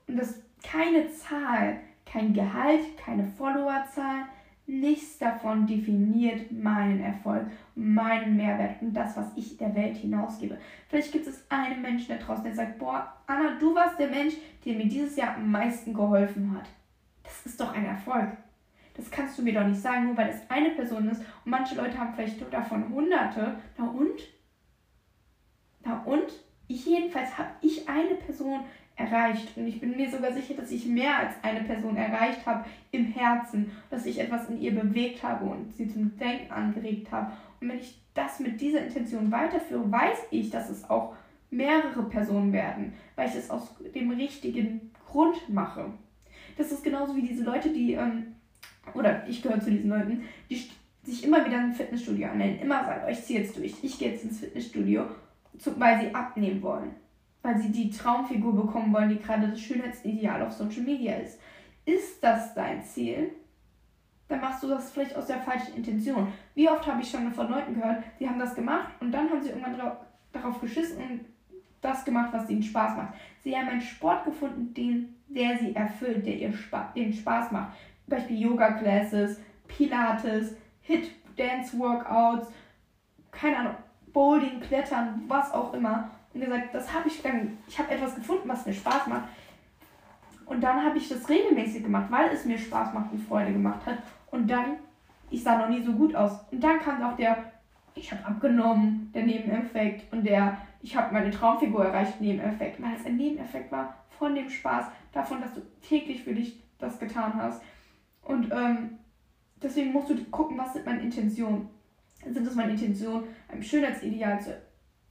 Und 0.07 0.17
das 0.17 0.41
keine 0.63 1.09
Zahl, 1.11 1.79
kein 2.05 2.33
Gehalt, 2.33 2.97
keine 2.97 3.23
Followerzahl, 3.23 4.25
nichts 4.65 5.17
davon 5.17 5.65
definiert 5.65 6.51
meinen 6.51 7.01
Erfolg, 7.01 7.47
meinen 7.75 8.35
Mehrwert 8.35 8.81
und 8.81 8.93
das, 8.93 9.17
was 9.17 9.31
ich 9.35 9.57
der 9.57 9.73
Welt 9.75 9.97
hinausgebe. 9.97 10.57
Vielleicht 10.87 11.11
gibt 11.11 11.27
es 11.27 11.43
einen 11.49 11.81
Menschen 11.81 12.17
da 12.17 12.23
draußen, 12.23 12.43
der 12.43 12.53
sagt, 12.53 12.77
boah, 12.77 13.13
Anna, 13.25 13.57
du 13.59 13.73
warst 13.73 13.99
der 13.99 14.09
Mensch, 14.09 14.35
der 14.65 14.75
mir 14.75 14.87
dieses 14.87 15.15
Jahr 15.15 15.35
am 15.35 15.49
meisten 15.49 15.93
geholfen 15.93 16.55
hat. 16.55 16.67
Das 17.23 17.45
ist 17.45 17.59
doch 17.59 17.73
ein 17.73 17.85
Erfolg. 17.85 18.29
Das 18.99 19.09
kannst 19.11 19.37
du 19.37 19.43
mir 19.43 19.53
doch 19.53 19.65
nicht 19.65 19.79
sagen, 19.79 20.07
nur 20.07 20.17
weil 20.17 20.29
es 20.29 20.41
eine 20.49 20.71
Person 20.71 21.07
ist. 21.07 21.21
Und 21.45 21.51
manche 21.51 21.75
Leute 21.75 21.97
haben 21.97 22.13
vielleicht 22.13 22.41
davon 22.51 22.93
hunderte. 22.93 23.55
Na 23.77 23.89
und? 23.89 24.19
Na 25.85 26.03
und? 26.03 26.27
Ich 26.67 26.85
jedenfalls 26.85 27.37
habe 27.37 27.51
ich 27.61 27.87
eine 27.87 28.15
Person 28.15 28.59
erreicht. 28.97 29.55
Und 29.55 29.67
ich 29.67 29.79
bin 29.79 29.95
mir 29.95 30.11
sogar 30.11 30.33
sicher, 30.33 30.53
dass 30.55 30.69
ich 30.71 30.85
mehr 30.85 31.17
als 31.17 31.33
eine 31.41 31.61
Person 31.61 31.95
erreicht 31.95 32.45
habe 32.45 32.65
im 32.91 33.05
Herzen. 33.05 33.71
Dass 33.89 34.05
ich 34.05 34.19
etwas 34.19 34.49
in 34.49 34.59
ihr 34.59 34.75
bewegt 34.75 35.23
habe 35.23 35.45
und 35.45 35.73
sie 35.73 35.87
zum 35.87 36.17
Denken 36.17 36.51
angeregt 36.51 37.09
habe. 37.09 37.31
Und 37.61 37.69
wenn 37.69 37.79
ich 37.79 38.01
das 38.13 38.41
mit 38.41 38.59
dieser 38.59 38.85
Intention 38.85 39.31
weiterführe, 39.31 39.89
weiß 39.89 40.25
ich, 40.31 40.49
dass 40.49 40.69
es 40.69 40.89
auch 40.89 41.15
mehrere 41.51 42.03
Personen 42.03 42.51
werden, 42.51 42.93
weil 43.15 43.29
ich 43.29 43.35
es 43.35 43.49
aus 43.49 43.73
dem 43.95 44.11
richtigen 44.11 44.91
Grund 45.07 45.47
mache. 45.47 45.85
Das 46.57 46.73
ist 46.73 46.83
genauso 46.83 47.15
wie 47.15 47.21
diese 47.21 47.45
Leute, 47.45 47.69
die 47.69 47.93
ähm, 47.93 48.35
oder 48.93 49.27
ich 49.27 49.41
gehöre 49.41 49.59
zu 49.59 49.71
diesen 49.71 49.89
Leuten, 49.89 50.23
die 50.49 50.69
sich 51.03 51.23
immer 51.23 51.45
wieder 51.45 51.57
ein 51.57 51.73
Fitnessstudio 51.73 52.29
anmelden. 52.29 52.61
Immer 52.61 52.83
sagen, 52.83 53.01
oh, 53.05 53.09
ich 53.09 53.23
ziehe 53.23 53.41
jetzt 53.41 53.57
durch, 53.57 53.75
ich 53.81 53.97
gehe 53.97 54.11
jetzt 54.11 54.23
ins 54.23 54.39
Fitnessstudio, 54.39 55.05
weil 55.77 56.01
sie 56.01 56.13
abnehmen 56.13 56.61
wollen. 56.61 56.91
Weil 57.41 57.57
sie 57.57 57.71
die 57.71 57.89
Traumfigur 57.89 58.55
bekommen 58.55 58.93
wollen, 58.93 59.09
die 59.09 59.19
gerade 59.19 59.47
das 59.47 59.61
Schönheitsideal 59.61 60.41
auf 60.41 60.51
Social 60.51 60.83
Media 60.83 61.15
ist. 61.17 61.39
Ist 61.85 62.23
das 62.23 62.53
dein 62.53 62.83
Ziel? 62.83 63.31
Dann 64.27 64.41
machst 64.41 64.61
du 64.61 64.67
das 64.67 64.91
vielleicht 64.91 65.15
aus 65.15 65.25
der 65.25 65.39
falschen 65.39 65.75
Intention. 65.75 66.31
Wie 66.53 66.69
oft 66.69 66.85
habe 66.85 67.01
ich 67.01 67.09
schon 67.09 67.31
von 67.33 67.49
Leuten 67.49 67.73
gehört, 67.73 68.03
die 68.19 68.29
haben 68.29 68.37
das 68.37 68.53
gemacht 68.53 68.93
und 68.99 69.11
dann 69.11 69.29
haben 69.29 69.41
sie 69.41 69.49
irgendwann 69.49 69.81
darauf, 70.31 70.61
geschissen 70.61 70.97
und 70.97 71.25
das 71.81 72.05
gemacht, 72.05 72.29
was 72.31 72.49
ihnen 72.49 72.61
Spaß 72.61 72.95
macht. 72.97 73.13
Sie 73.43 73.55
haben 73.55 73.67
einen 73.67 73.81
Sport 73.81 74.25
gefunden, 74.25 74.73
den, 74.73 75.15
der 75.27 75.57
sie 75.57 75.75
erfüllt, 75.75 76.25
der 76.25 76.37
ihr 76.37 76.53
Spa 76.53 76.91
den 76.95 77.11
Spaß 77.11 77.51
macht. 77.51 77.75
Beispiel 78.09 78.39
Yoga 78.39 78.71
Classes, 78.73 79.39
Pilates, 79.67 80.55
Hit 80.81 81.09
Dance 81.37 81.77
Workouts, 81.77 82.47
keine 83.31 83.57
Ahnung, 83.57 83.75
Bowling, 84.11 84.59
Klettern, 84.59 85.23
was 85.27 85.51
auch 85.53 85.73
immer. 85.73 86.09
Und 86.33 86.41
gesagt, 86.41 86.73
das 86.73 86.93
habe 86.93 87.07
ich 87.07 87.21
dann, 87.21 87.57
ich 87.67 87.79
habe 87.79 87.91
etwas 87.91 88.15
gefunden, 88.15 88.47
was 88.47 88.65
mir 88.65 88.73
Spaß 88.73 89.07
macht. 89.07 89.29
Und 90.45 90.61
dann 90.61 90.83
habe 90.83 90.97
ich 90.97 91.07
das 91.07 91.29
regelmäßig 91.29 91.83
gemacht, 91.83 92.07
weil 92.09 92.29
es 92.31 92.45
mir 92.45 92.57
Spaß 92.57 92.93
macht 92.93 93.11
und 93.11 93.19
Freude 93.19 93.53
gemacht 93.53 93.85
hat. 93.85 93.99
Und 94.31 94.49
dann, 94.49 94.77
ich 95.29 95.43
sah 95.43 95.57
noch 95.57 95.69
nie 95.69 95.83
so 95.83 95.93
gut 95.93 96.15
aus. 96.15 96.31
Und 96.51 96.63
dann 96.63 96.79
kam 96.79 97.01
auch 97.03 97.15
der, 97.15 97.51
ich 97.95 98.11
habe 98.11 98.25
abgenommen, 98.25 99.11
der 99.13 99.23
Nebeneffekt 99.23 100.11
und 100.11 100.23
der, 100.23 100.57
ich 100.81 100.95
habe 100.95 101.13
meine 101.13 101.31
Traumfigur 101.31 101.85
erreicht, 101.85 102.19
Nebeneffekt. 102.19 102.81
Weil 102.81 102.95
es 102.95 103.05
ein 103.05 103.17
Nebeneffekt 103.17 103.71
war 103.71 103.95
von 104.17 104.35
dem 104.35 104.49
Spaß, 104.49 104.85
davon, 105.13 105.41
dass 105.41 105.53
du 105.53 105.61
täglich 105.81 106.23
für 106.23 106.33
dich 106.33 106.61
das 106.77 106.99
getan 106.99 107.33
hast. 107.35 107.61
Und 108.23 108.51
ähm, 108.51 108.99
deswegen 109.61 109.91
musst 109.91 110.09
du 110.09 110.23
gucken, 110.25 110.57
was 110.57 110.73
sind 110.73 110.85
meine 110.85 111.01
Intentionen. 111.01 111.69
Sind 112.25 112.45
es 112.45 112.55
meine 112.55 112.73
Intentionen, 112.73 113.23
einem 113.47 113.63
Schönheitsideal 113.63 114.41
zu 114.41 114.57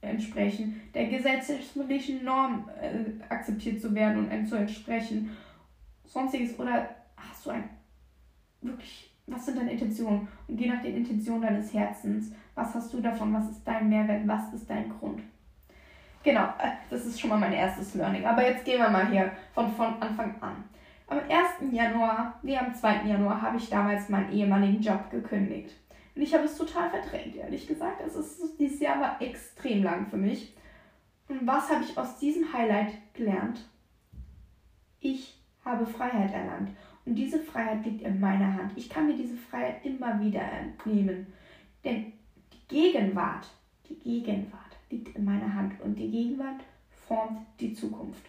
entsprechen, 0.01 0.81
der 0.93 1.07
gesellschaftlichen 1.07 2.23
Norm 2.23 2.69
äh, 2.79 3.23
akzeptiert 3.29 3.81
zu 3.81 3.93
werden 3.93 4.19
und 4.19 4.31
einem 4.31 4.45
zu 4.45 4.55
entsprechen, 4.55 5.35
sonstiges 6.05 6.57
oder 6.57 6.89
hast 7.17 7.45
du 7.45 7.49
ein 7.49 7.69
wirklich, 8.61 9.11
was 9.27 9.45
sind 9.45 9.57
deine 9.57 9.71
Intentionen? 9.71 10.27
Und 10.47 10.57
geh 10.57 10.67
nach 10.67 10.81
den 10.81 10.97
Intentionen 10.97 11.41
deines 11.41 11.73
Herzens. 11.73 12.31
Was 12.55 12.73
hast 12.75 12.93
du 12.93 13.01
davon? 13.01 13.33
Was 13.33 13.49
ist 13.49 13.61
dein 13.65 13.89
Mehrwert? 13.89 14.27
Was 14.27 14.53
ist 14.53 14.69
dein 14.69 14.89
Grund? 14.89 15.21
Genau, 16.23 16.45
äh, 16.59 16.71
das 16.89 17.05
ist 17.05 17.19
schon 17.19 17.29
mal 17.29 17.39
mein 17.39 17.53
erstes 17.53 17.95
Learning. 17.95 18.25
Aber 18.25 18.45
jetzt 18.45 18.65
gehen 18.65 18.81
wir 18.81 18.89
mal 18.89 19.09
hier 19.09 19.31
von, 19.53 19.71
von 19.71 20.01
Anfang 20.01 20.35
an. 20.41 20.63
Am 21.09 21.21
1. 21.27 21.73
Januar, 21.73 22.39
nee, 22.43 22.55
am 22.55 22.71
2. 22.71 23.07
Januar 23.07 23.41
habe 23.41 23.57
ich 23.57 23.67
damals 23.67 24.09
meinen 24.09 24.31
ehemaligen 24.31 24.79
Job 24.79 25.09
gekündigt. 25.09 25.75
Und 26.15 26.21
ich 26.21 26.31
habe 26.35 26.43
es 26.43 26.55
total 26.55 26.91
verdrängt, 26.91 27.35
ehrlich 27.35 27.65
gesagt. 27.65 27.99
Es 28.05 28.15
ist, 28.15 28.59
dieses 28.59 28.79
Jahr 28.79 29.01
war 29.01 29.19
extrem 29.19 29.81
lang 29.81 30.05
für 30.05 30.17
mich. 30.17 30.53
Und 31.27 31.47
was 31.47 31.67
habe 31.71 31.83
ich 31.83 31.97
aus 31.97 32.19
diesem 32.19 32.53
Highlight 32.53 32.93
gelernt? 33.15 33.67
Ich 34.99 35.35
habe 35.65 35.87
Freiheit 35.87 36.31
erlangt. 36.31 36.69
Und 37.05 37.15
diese 37.15 37.39
Freiheit 37.39 37.83
liegt 37.85 38.03
in 38.03 38.19
meiner 38.19 38.53
Hand. 38.53 38.73
Ich 38.75 38.87
kann 38.87 39.07
mir 39.07 39.15
diese 39.15 39.35
Freiheit 39.35 39.83
immer 39.83 40.19
wieder 40.21 40.43
entnehmen. 40.43 41.25
Denn 41.83 42.13
die 42.53 42.67
Gegenwart, 42.67 43.47
die 43.87 43.97
Gegenwart 43.97 44.77
liegt 44.91 45.15
in 45.15 45.25
meiner 45.25 45.55
Hand. 45.55 45.81
Und 45.81 45.95
die 45.95 46.11
Gegenwart 46.11 46.61
formt 47.07 47.39
die 47.59 47.73
Zukunft. 47.73 48.27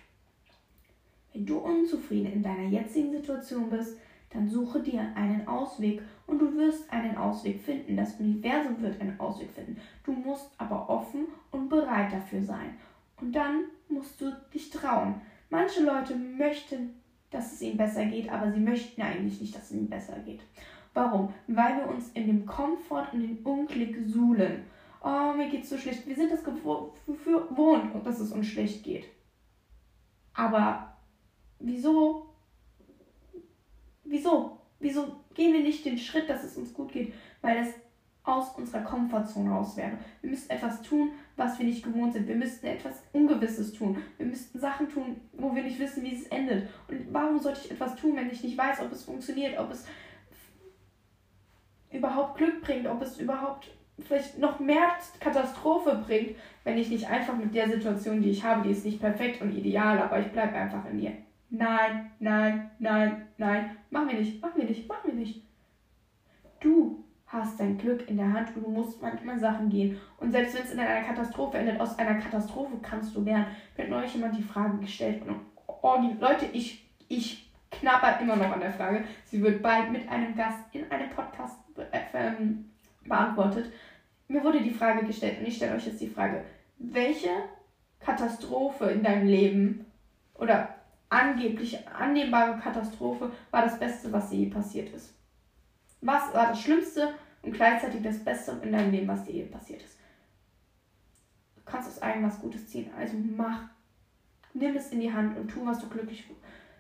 Wenn 1.33 1.47
du 1.47 1.59
unzufrieden 1.59 2.33
in 2.33 2.43
deiner 2.43 2.69
jetzigen 2.69 3.13
Situation 3.13 3.71
bist, 3.71 3.99
dann 4.31 4.49
suche 4.49 4.81
dir 4.81 5.01
einen 5.17 5.47
Ausweg 5.47 6.03
und 6.27 6.39
du 6.39 6.57
wirst 6.57 6.91
einen 6.93 7.17
Ausweg 7.17 7.61
finden. 7.61 7.97
Das 7.97 8.15
Universum 8.15 8.81
wird 8.81 9.01
einen 9.01 9.19
Ausweg 9.19 9.51
finden. 9.51 9.77
Du 10.05 10.13
musst 10.13 10.51
aber 10.59 10.89
offen 10.89 11.27
und 11.51 11.69
bereit 11.69 12.13
dafür 12.13 12.43
sein. 12.43 12.79
Und 13.21 13.33
dann 13.33 13.65
musst 13.89 14.21
du 14.21 14.33
dich 14.55 14.71
trauen. 14.71 15.21
Manche 15.51 15.85
Leute 15.85 16.15
möchten, 16.15 16.95
dass 17.31 17.53
es 17.53 17.63
ihnen 17.63 17.77
besser 17.77 18.07
geht, 18.07 18.31
aber 18.31 18.53
sie 18.53 18.61
möchten 18.61 19.03
eigentlich 19.03 19.41
nicht, 19.41 19.55
dass 19.55 19.65
es 19.65 19.73
ihnen 19.73 19.91
besser 19.91 20.19
geht. 20.21 20.41
Warum? 20.95 21.33
Weil 21.47 21.77
wir 21.79 21.89
uns 21.89 22.11
in 22.13 22.27
dem 22.27 22.47
Komfort 22.47 23.09
und 23.13 23.23
dem 23.23 23.39
Unglück 23.45 23.97
suhlen. 24.07 24.65
Oh, 25.03 25.33
mir 25.37 25.49
geht's 25.49 25.71
so 25.71 25.79
schlecht. 25.79 26.07
Wir 26.07 26.15
sind 26.15 26.31
das 26.31 26.45
gewohnt, 26.45 26.93
dass 28.05 28.21
es 28.21 28.33
uns 28.33 28.47
schlecht 28.47 28.85
geht. 28.85 29.07
Aber 30.35 30.90
wieso? 31.61 32.35
Wieso? 34.05 34.59
Wieso 34.81 35.21
gehen 35.35 35.53
wir 35.53 35.61
nicht 35.61 35.85
den 35.85 35.99
Schritt, 35.99 36.29
dass 36.29 36.43
es 36.43 36.57
uns 36.57 36.75
gut 36.75 36.93
geht? 36.93 37.13
Weil 37.43 37.59
es 37.59 37.75
aus 38.23 38.55
unserer 38.57 38.83
Komfortzone 38.83 39.51
raus 39.51 39.77
wäre. 39.77 39.93
Wir 40.21 40.31
müssten 40.31 40.53
etwas 40.53 40.83
tun, 40.83 41.13
was 41.37 41.59
wir 41.59 41.67
nicht 41.67 41.83
gewohnt 41.83 42.13
sind. 42.13 42.29
Wir 42.29 42.37
müssten 42.37 42.67
etwas 42.67 43.03
Ungewisses 43.13 43.73
tun. 43.73 43.97
Wir 44.19 44.27
müssten 44.27 44.59
Sachen 44.59 44.89
tun, 44.89 45.21
wo 45.33 45.55
wir 45.55 45.63
nicht 45.63 45.79
wissen, 45.79 46.03
wie 46.05 46.15
es 46.15 46.27
endet. 46.27 46.69
Und 46.89 47.13
warum 47.13 47.39
sollte 47.39 47.61
ich 47.65 47.71
etwas 47.71 47.97
tun, 47.97 48.17
wenn 48.17 48.31
ich 48.31 48.43
nicht 48.43 48.59
weiß, 48.59 48.81
ob 48.81 48.93
es 48.93 49.05
funktioniert, 49.05 49.59
ob 49.59 49.71
es 49.71 49.87
überhaupt 51.91 52.37
Glück 52.37 52.61
bringt, 52.61 52.87
ob 52.87 53.03
es 53.03 53.19
überhaupt 53.19 53.71
vielleicht 53.99 54.39
noch 54.39 54.61
mehr 54.61 54.93
Katastrophe 55.19 56.03
bringt, 56.07 56.37
wenn 56.65 56.79
ich 56.79 56.89
nicht 56.89 57.09
einfach 57.09 57.37
mit 57.37 57.55
der 57.55 57.69
Situation, 57.69 58.23
die 58.23 58.31
ich 58.31 58.45
habe, 58.45 58.63
die 58.63 58.71
ist 58.71 58.85
nicht 58.85 59.01
perfekt 59.01 59.43
und 59.43 59.55
ideal, 59.55 59.99
aber 59.99 60.21
ich 60.21 60.29
bleibe 60.29 60.55
einfach 60.55 60.85
in 60.91 61.01
ihr. 61.01 61.13
Nein, 61.51 62.11
nein, 62.21 62.71
nein, 62.79 63.27
nein, 63.37 63.77
mach 63.91 64.05
mir 64.05 64.15
nicht, 64.15 64.41
mach 64.41 64.55
mir 64.55 64.65
nicht, 64.65 64.89
mach 64.89 65.05
mir 65.05 65.15
nicht. 65.15 65.43
Du 66.61 67.05
hast 67.27 67.59
dein 67.59 67.77
Glück 67.77 68.09
in 68.09 68.17
der 68.17 68.33
Hand 68.33 68.55
und 68.55 68.65
du 68.65 68.71
musst 68.71 69.03
manchmal 69.03 69.39
Sachen 69.39 69.69
gehen. 69.69 69.99
Und 70.19 70.31
selbst 70.31 70.55
wenn 70.55 70.63
es 70.63 70.73
in 70.73 70.81
einer 70.81 71.05
Katastrophe 71.05 71.59
endet, 71.59 71.81
aus 71.81 71.99
einer 71.99 72.15
Katastrophe 72.15 72.77
kannst 72.83 73.15
du 73.15 73.23
lernen. 73.23 73.47
Mir 73.77 73.89
neulich 73.89 74.15
jemand 74.15 74.37
die 74.37 74.43
Frage 74.43 74.79
gestellt 74.79 75.23
und 75.27 75.41
oh, 75.67 75.99
Leute, 76.21 76.47
ich, 76.53 76.89
ich 77.09 77.51
knapper 77.71 78.21
immer 78.21 78.37
noch 78.37 78.53
an 78.53 78.61
der 78.61 78.73
Frage. 78.73 79.05
Sie 79.25 79.43
wird 79.43 79.63
bald 79.63 79.91
mit 79.91 80.09
einem 80.09 80.35
Gast 80.37 80.59
in 80.73 80.91
einem 80.91 81.11
Podcast 81.11 81.57
ähm, 82.13 82.71
beantwortet. 83.05 83.73
Mir 84.29 84.45
wurde 84.45 84.61
die 84.61 84.71
Frage 84.71 85.07
gestellt 85.07 85.41
und 85.41 85.47
ich 85.47 85.57
stelle 85.57 85.75
euch 85.75 85.87
jetzt 85.87 86.01
die 86.01 86.09
Frage, 86.09 86.45
welche 86.79 87.31
Katastrophe 88.01 88.87
in 88.87 89.03
deinem 89.03 89.27
Leben 89.27 89.87
oder 90.35 90.80
angeblich 91.11 91.87
annehmbare 91.89 92.59
Katastrophe 92.59 93.31
war 93.51 93.63
das 93.63 93.79
Beste, 93.79 94.11
was 94.13 94.31
dir 94.31 94.39
je 94.39 94.47
passiert 94.47 94.95
ist? 94.95 95.13
Was 96.01 96.33
war 96.33 96.49
das 96.49 96.63
Schlimmste 96.63 97.13
und 97.43 97.53
gleichzeitig 97.53 98.03
das 98.03 98.25
Beste 98.25 98.59
in 98.63 98.73
deinem 98.73 98.93
Leben, 98.93 99.09
was 99.09 99.25
dir 99.25 99.35
je 99.35 99.45
passiert 99.45 99.83
ist? 99.83 99.99
Du 101.57 101.63
kannst 101.65 101.89
aus 101.89 102.01
allem 102.01 102.25
was 102.25 102.41
Gutes 102.41 102.69
ziehen. 102.69 102.91
Also 102.97 103.17
mach, 103.19 103.65
nimm 104.55 104.77
es 104.77 104.93
in 104.93 105.01
die 105.01 105.13
Hand 105.13 105.37
und 105.37 105.49
tu, 105.49 105.67
was 105.67 105.81
du 105.81 105.89
glücklich, 105.89 106.25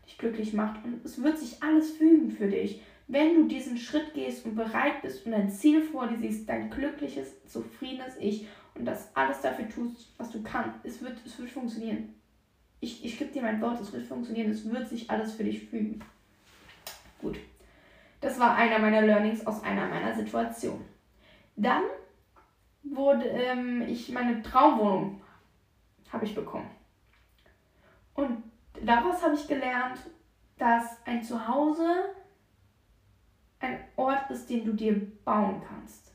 dich 0.06 0.16
glücklich 0.16 0.54
macht. 0.54 0.82
Und 0.84 1.04
es 1.04 1.22
wird 1.22 1.38
sich 1.38 1.62
alles 1.62 1.90
fügen 1.90 2.30
für 2.30 2.48
dich. 2.48 2.82
Wenn 3.08 3.34
du 3.34 3.48
diesen 3.48 3.76
Schritt 3.76 4.14
gehst 4.14 4.46
und 4.46 4.54
bereit 4.54 5.02
bist 5.02 5.26
und 5.26 5.32
dein 5.32 5.50
Ziel 5.50 5.82
vor 5.82 6.06
dir 6.06 6.18
siehst, 6.18 6.48
dein 6.48 6.70
glückliches, 6.70 7.44
zufriedenes 7.46 8.16
Ich 8.20 8.46
und 8.76 8.84
das 8.84 9.14
alles 9.16 9.40
dafür 9.40 9.68
tust, 9.68 10.14
was 10.16 10.30
du 10.30 10.40
kannst, 10.44 10.78
es 10.84 11.02
wird, 11.02 11.18
es 11.26 11.36
wird 11.36 11.50
funktionieren. 11.50 12.19
Ich, 12.80 13.04
ich 13.04 13.18
gebe 13.18 13.30
dir 13.30 13.42
mein 13.42 13.60
Wort, 13.60 13.80
es 13.80 13.92
wird 13.92 14.06
funktionieren, 14.06 14.50
es 14.50 14.68
wird 14.68 14.88
sich 14.88 15.10
alles 15.10 15.34
für 15.34 15.44
dich 15.44 15.68
fügen. 15.68 16.02
Gut. 17.20 17.38
Das 18.20 18.38
war 18.38 18.54
einer 18.56 18.78
meiner 18.78 19.02
Learnings 19.02 19.46
aus 19.46 19.62
einer 19.62 19.86
meiner 19.86 20.14
Situationen. 20.14 20.84
Dann 21.56 21.82
wurde 22.82 23.24
ähm, 23.24 23.82
ich 23.82 24.10
meine 24.10 24.42
Traumwohnung 24.42 25.22
habe 26.10 26.24
ich 26.24 26.34
bekommen. 26.34 26.70
Und 28.14 28.42
daraus 28.82 29.22
habe 29.22 29.34
ich 29.34 29.46
gelernt, 29.46 29.98
dass 30.58 30.84
ein 31.06 31.22
Zuhause 31.22 32.14
ein 33.60 33.78
Ort 33.96 34.30
ist, 34.30 34.48
den 34.48 34.64
du 34.64 34.72
dir 34.72 35.00
bauen 35.24 35.62
kannst, 35.66 36.12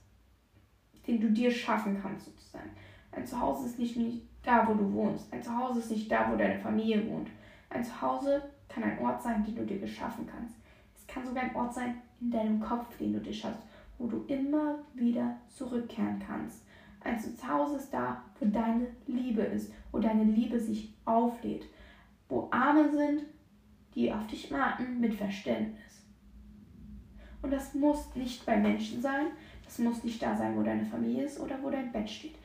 den 1.07 1.22
du 1.22 1.29
dir 1.29 1.51
schaffen 1.51 2.01
kannst 2.01 2.25
sozusagen. 2.25 2.72
Ein 3.12 3.25
Zuhause 3.25 3.67
ist 3.67 3.79
nicht, 3.79 3.95
nicht 3.95 4.24
da, 4.45 4.67
wo 4.67 4.73
du 4.73 4.93
wohnst. 4.93 5.31
Ein 5.31 5.41
Zuhause 5.43 5.79
ist 5.79 5.91
nicht 5.91 6.11
da, 6.11 6.31
wo 6.31 6.35
deine 6.35 6.59
Familie 6.59 7.09
wohnt. 7.09 7.29
Ein 7.69 7.83
Zuhause 7.83 8.41
kann 8.69 8.83
ein 8.83 8.99
Ort 8.99 9.21
sein, 9.21 9.43
den 9.43 9.55
du 9.55 9.65
dir 9.65 9.79
geschaffen 9.79 10.27
kannst 10.27 10.55
kann 11.15 11.25
sogar 11.25 11.43
ein 11.43 11.55
Ort 11.55 11.73
sein 11.73 12.01
in 12.19 12.31
deinem 12.31 12.59
Kopf, 12.59 12.97
den 12.97 13.13
du 13.13 13.19
dir 13.19 13.33
schaffst, 13.33 13.63
wo 13.97 14.07
du 14.07 14.25
immer 14.27 14.79
wieder 14.93 15.37
zurückkehren 15.47 16.21
kannst. 16.25 16.63
Ein 17.01 17.19
Zuhause 17.19 17.77
ist 17.77 17.93
da, 17.93 18.21
wo 18.39 18.45
deine 18.45 18.87
Liebe 19.07 19.41
ist, 19.41 19.71
wo 19.91 19.99
deine 19.99 20.23
Liebe 20.23 20.59
sich 20.59 20.93
auflädt, 21.05 21.63
wo 22.27 22.49
Arme 22.51 22.91
sind, 22.91 23.21
die 23.93 24.11
auf 24.11 24.27
dich 24.27 24.51
warten 24.51 24.99
mit 24.99 25.13
Verständnis. 25.13 26.01
Und 27.41 27.51
das 27.51 27.73
muss 27.75 28.13
nicht 28.15 28.45
bei 28.45 28.57
Menschen 28.57 29.01
sein, 29.01 29.27
das 29.63 29.79
muss 29.79 30.03
nicht 30.03 30.21
da 30.21 30.35
sein, 30.35 30.57
wo 30.57 30.63
deine 30.63 30.85
Familie 30.85 31.25
ist 31.25 31.39
oder 31.39 31.57
wo 31.61 31.69
dein 31.69 31.91
Bett 31.91 32.09
steht. 32.09 32.35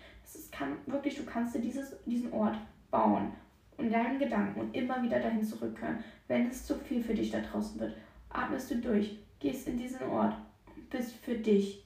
Kann 0.61 0.77
wirklich, 0.85 1.17
du 1.17 1.25
kannst 1.25 1.55
dir 1.55 1.61
dieses, 1.61 1.97
diesen 2.05 2.31
Ort 2.35 2.59
bauen 2.91 3.33
und 3.79 3.91
deinen 3.91 4.19
Gedanken 4.19 4.61
und 4.61 4.77
immer 4.77 5.03
wieder 5.03 5.19
dahin 5.19 5.43
zurückkehren, 5.43 6.05
wenn 6.29 6.49
es 6.49 6.67
zu 6.67 6.75
viel 6.75 7.03
für 7.03 7.15
dich 7.15 7.31
da 7.31 7.41
draußen 7.41 7.81
wird 7.81 7.95
atmest 8.31 8.71
du 8.71 8.77
durch, 8.77 9.19
gehst 9.39 9.67
in 9.67 9.77
diesen 9.77 10.03
Ort, 10.03 10.35
bist 10.89 11.15
für 11.17 11.37
dich 11.37 11.85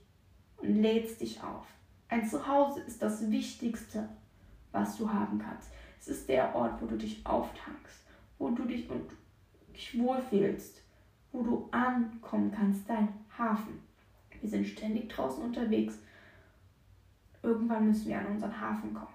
und 0.59 0.83
lädst 0.83 1.21
dich 1.21 1.43
auf. 1.43 1.67
Ein 2.09 2.29
Zuhause 2.29 2.81
ist 2.83 3.03
das 3.03 3.31
Wichtigste, 3.31 4.09
was 4.73 4.97
du 4.97 5.11
haben 5.11 5.39
kannst. 5.39 5.71
Es 6.01 6.09
ist 6.09 6.29
der 6.29 6.55
Ort, 6.55 6.81
wo 6.81 6.87
du 6.87 6.97
dich 6.97 7.25
auftankst, 7.25 8.07
wo 8.39 8.51
du 8.51 8.65
dich 8.65 8.91
und 8.91 9.11
dich 9.75 9.99
wohlfühlst, 9.99 10.83
wo 11.33 11.43
du 11.43 11.69
ankommen 11.73 12.53
kannst, 12.53 12.89
dein 12.89 13.09
Hafen. 13.37 13.81
Wir 14.41 14.51
sind 14.51 14.67
ständig 14.67 15.09
draußen 15.09 15.43
unterwegs. 15.43 15.99
Irgendwann 17.45 17.87
müssen 17.87 18.09
wir 18.09 18.19
an 18.19 18.27
unseren 18.27 18.59
Hafen 18.59 18.95
kommen. 18.95 19.15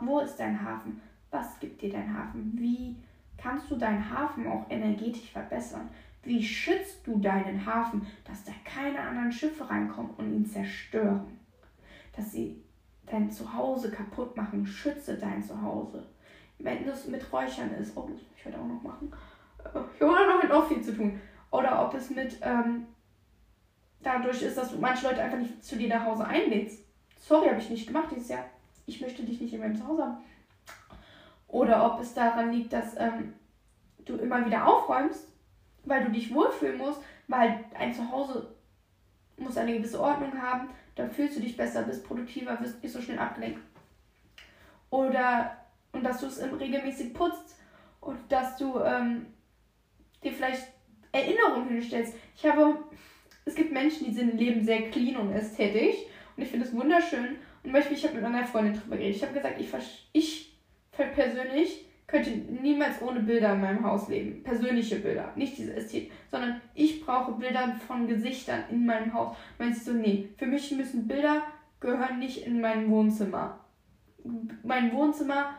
Wo 0.00 0.18
ist 0.20 0.36
dein 0.36 0.60
Hafen? 0.60 1.00
Was 1.30 1.60
gibt 1.60 1.82
dir 1.82 1.92
dein 1.92 2.12
Hafen? 2.12 2.52
Wie 2.56 2.96
kannst 3.36 3.70
du 3.70 3.76
deinen 3.76 4.10
Hafen 4.10 4.46
auch 4.48 4.68
energetisch 4.70 5.30
verbessern? 5.30 5.88
Wie 6.22 6.42
schützt 6.42 7.06
du 7.06 7.18
deinen 7.18 7.64
Hafen, 7.64 8.06
dass 8.24 8.44
da 8.44 8.52
keine 8.64 8.98
anderen 9.00 9.30
Schiffe 9.30 9.68
reinkommen 9.68 10.12
und 10.16 10.32
ihn 10.32 10.46
zerstören? 10.46 11.38
Dass 12.16 12.32
sie 12.32 12.62
dein 13.06 13.30
Zuhause 13.30 13.90
kaputt 13.90 14.36
machen. 14.36 14.66
Schütze 14.66 15.16
dein 15.16 15.42
Zuhause. 15.42 16.06
Wenn 16.58 16.88
es 16.88 17.06
mit 17.06 17.32
Räuchern 17.32 17.70
ist, 17.72 17.96
oh, 17.96 18.08
das 18.08 18.22
muss 18.22 18.36
ich 18.36 18.46
heute 18.46 18.58
auch 18.58 18.66
noch 18.66 18.82
machen. 18.82 19.12
Äh, 19.64 19.78
ich 19.94 20.00
habe 20.02 20.26
noch 20.26 20.42
mit 20.42 20.50
auch 20.50 20.66
viel 20.66 20.82
zu 20.82 20.96
tun. 20.96 21.20
Oder 21.50 21.86
ob 21.86 21.94
es 21.94 22.10
mit 22.10 22.38
ähm, 22.42 22.86
dadurch 24.02 24.42
ist, 24.42 24.56
dass 24.56 24.70
du 24.70 24.78
manche 24.78 25.06
Leute 25.06 25.22
einfach 25.22 25.38
nicht 25.38 25.64
zu 25.64 25.76
dir 25.76 25.88
nach 25.88 26.04
Hause 26.04 26.26
einlädst. 26.26 26.84
Sorry, 27.16 27.48
habe 27.48 27.60
ich 27.60 27.70
nicht 27.70 27.86
gemacht 27.86 28.08
dieses 28.10 28.28
Jahr. 28.28 28.44
Ich 28.86 29.00
möchte 29.00 29.22
dich 29.22 29.40
nicht 29.40 29.52
in 29.52 29.60
meinem 29.60 29.76
Zuhause 29.76 30.02
haben. 30.02 30.18
Oder 31.48 31.84
ob 31.92 32.00
es 32.00 32.14
daran 32.14 32.52
liegt, 32.52 32.72
dass 32.72 32.96
ähm, 32.96 33.34
du 34.04 34.16
immer 34.16 34.44
wieder 34.44 34.66
aufräumst, 34.66 35.28
weil 35.84 36.04
du 36.04 36.10
dich 36.10 36.32
wohlfühlen 36.32 36.78
musst, 36.78 37.00
weil 37.26 37.64
ein 37.78 37.94
Zuhause 37.94 38.54
muss 39.36 39.56
eine 39.56 39.76
gewisse 39.76 40.00
Ordnung 40.00 40.40
haben, 40.40 40.68
dann 40.96 41.10
fühlst 41.10 41.36
du 41.36 41.40
dich 41.40 41.56
besser, 41.56 41.82
bist 41.82 42.06
produktiver, 42.06 42.58
wirst 42.60 42.82
nicht 42.82 42.92
so 42.92 43.00
schnell 43.00 43.18
abgelenkt. 43.18 43.60
Oder 44.90 45.56
und 45.92 46.04
dass 46.04 46.20
du 46.20 46.26
es 46.26 46.40
regelmäßig 46.40 47.14
putzt 47.14 47.56
und 48.00 48.18
dass 48.30 48.56
du 48.56 48.80
ähm, 48.80 49.26
dir 50.22 50.32
vielleicht 50.32 50.68
Erinnerungen 51.12 51.68
hinstellst. 51.68 52.14
Ich 52.36 52.46
habe, 52.46 52.76
es 53.48 53.54
gibt 53.54 53.72
Menschen, 53.72 54.06
die 54.06 54.12
sind 54.12 54.32
im 54.32 54.36
Leben 54.36 54.62
sehr 54.62 54.90
clean 54.90 55.16
und 55.16 55.32
ästhetisch 55.32 55.96
und 56.36 56.42
ich 56.42 56.50
finde 56.50 56.66
es 56.66 56.74
wunderschön. 56.74 57.36
Und 57.64 57.72
Beispiel, 57.72 57.96
ich 57.96 58.04
habe 58.04 58.16
mit 58.16 58.24
einer 58.24 58.44
Freundin 58.44 58.74
drüber 58.74 58.96
geredet. 58.96 59.16
Ich 59.16 59.22
habe 59.22 59.32
gesagt, 59.32 59.58
ich, 59.58 60.08
ich 60.12 60.58
persönlich 60.92 61.86
könnte 62.06 62.30
niemals 62.30 63.00
ohne 63.00 63.20
Bilder 63.20 63.54
in 63.54 63.60
meinem 63.62 63.84
Haus 63.84 64.08
leben. 64.08 64.42
Persönliche 64.42 64.96
Bilder, 64.96 65.32
nicht 65.34 65.56
diese 65.56 65.74
Ästhetik, 65.74 66.12
sondern 66.30 66.60
ich 66.74 67.04
brauche 67.04 67.32
Bilder 67.32 67.74
von 67.86 68.06
Gesichtern 68.06 68.64
in 68.70 68.84
meinem 68.84 69.14
Haus. 69.14 69.34
Meinst 69.58 69.86
du, 69.88 69.94
nee, 69.94 70.28
für 70.36 70.46
mich 70.46 70.70
müssen 70.72 71.08
Bilder 71.08 71.42
gehören 71.80 72.18
nicht 72.18 72.46
in 72.46 72.60
mein 72.60 72.90
Wohnzimmer. 72.90 73.60
Mein 74.62 74.92
Wohnzimmer 74.92 75.54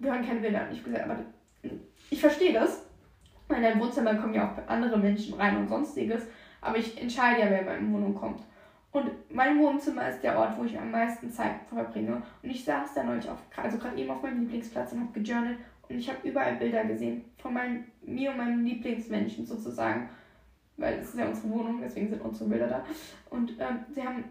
gehören 0.00 0.26
keine 0.26 0.40
Bilder. 0.40 0.68
Ich 0.72 0.82
gesagt, 0.82 1.04
aber 1.04 1.18
ich 2.10 2.20
verstehe 2.20 2.52
das. 2.52 2.86
In 3.48 3.62
dein 3.62 3.80
Wohnzimmer 3.80 4.14
kommen 4.14 4.34
ja 4.34 4.50
auch 4.50 4.68
andere 4.68 4.98
Menschen 4.98 5.34
rein 5.34 5.58
und 5.58 5.68
sonstiges. 5.68 6.26
Aber 6.62 6.78
ich 6.78 6.98
entscheide 7.00 7.40
ja, 7.40 7.50
wer 7.50 7.60
in 7.60 7.66
meine 7.66 7.92
Wohnung 7.92 8.14
kommt. 8.14 8.40
Und 8.92 9.10
mein 9.30 9.58
Wohnzimmer 9.58 10.08
ist 10.08 10.22
der 10.22 10.38
Ort, 10.38 10.56
wo 10.58 10.64
ich 10.64 10.78
am 10.78 10.90
meisten 10.90 11.30
Zeit 11.30 11.56
verbringe. 11.68 12.22
Und 12.42 12.50
ich 12.50 12.64
saß 12.64 12.94
da 12.94 13.02
neulich 13.02 13.28
auf, 13.28 13.38
also 13.56 13.78
gerade 13.78 13.98
eben 13.98 14.10
auf 14.10 14.22
meinem 14.22 14.40
Lieblingsplatz 14.40 14.92
und 14.92 15.00
habe 15.00 15.20
gejournalt. 15.20 15.58
Und 15.88 15.98
ich 15.98 16.08
habe 16.08 16.26
überall 16.26 16.56
Bilder 16.56 16.84
gesehen 16.84 17.24
von 17.38 17.54
meinem, 17.54 17.84
mir 18.02 18.30
und 18.30 18.36
meinem 18.36 18.64
Lieblingsmenschen 18.64 19.44
sozusagen. 19.44 20.08
Weil 20.76 20.98
es 20.98 21.08
ist 21.08 21.18
ja 21.18 21.26
unsere 21.26 21.50
Wohnung, 21.50 21.80
deswegen 21.82 22.08
sind 22.08 22.22
unsere 22.22 22.48
Bilder 22.48 22.68
da. 22.68 22.84
Und 23.30 23.52
ähm, 23.58 23.80
sie 23.90 24.02
haben, 24.02 24.24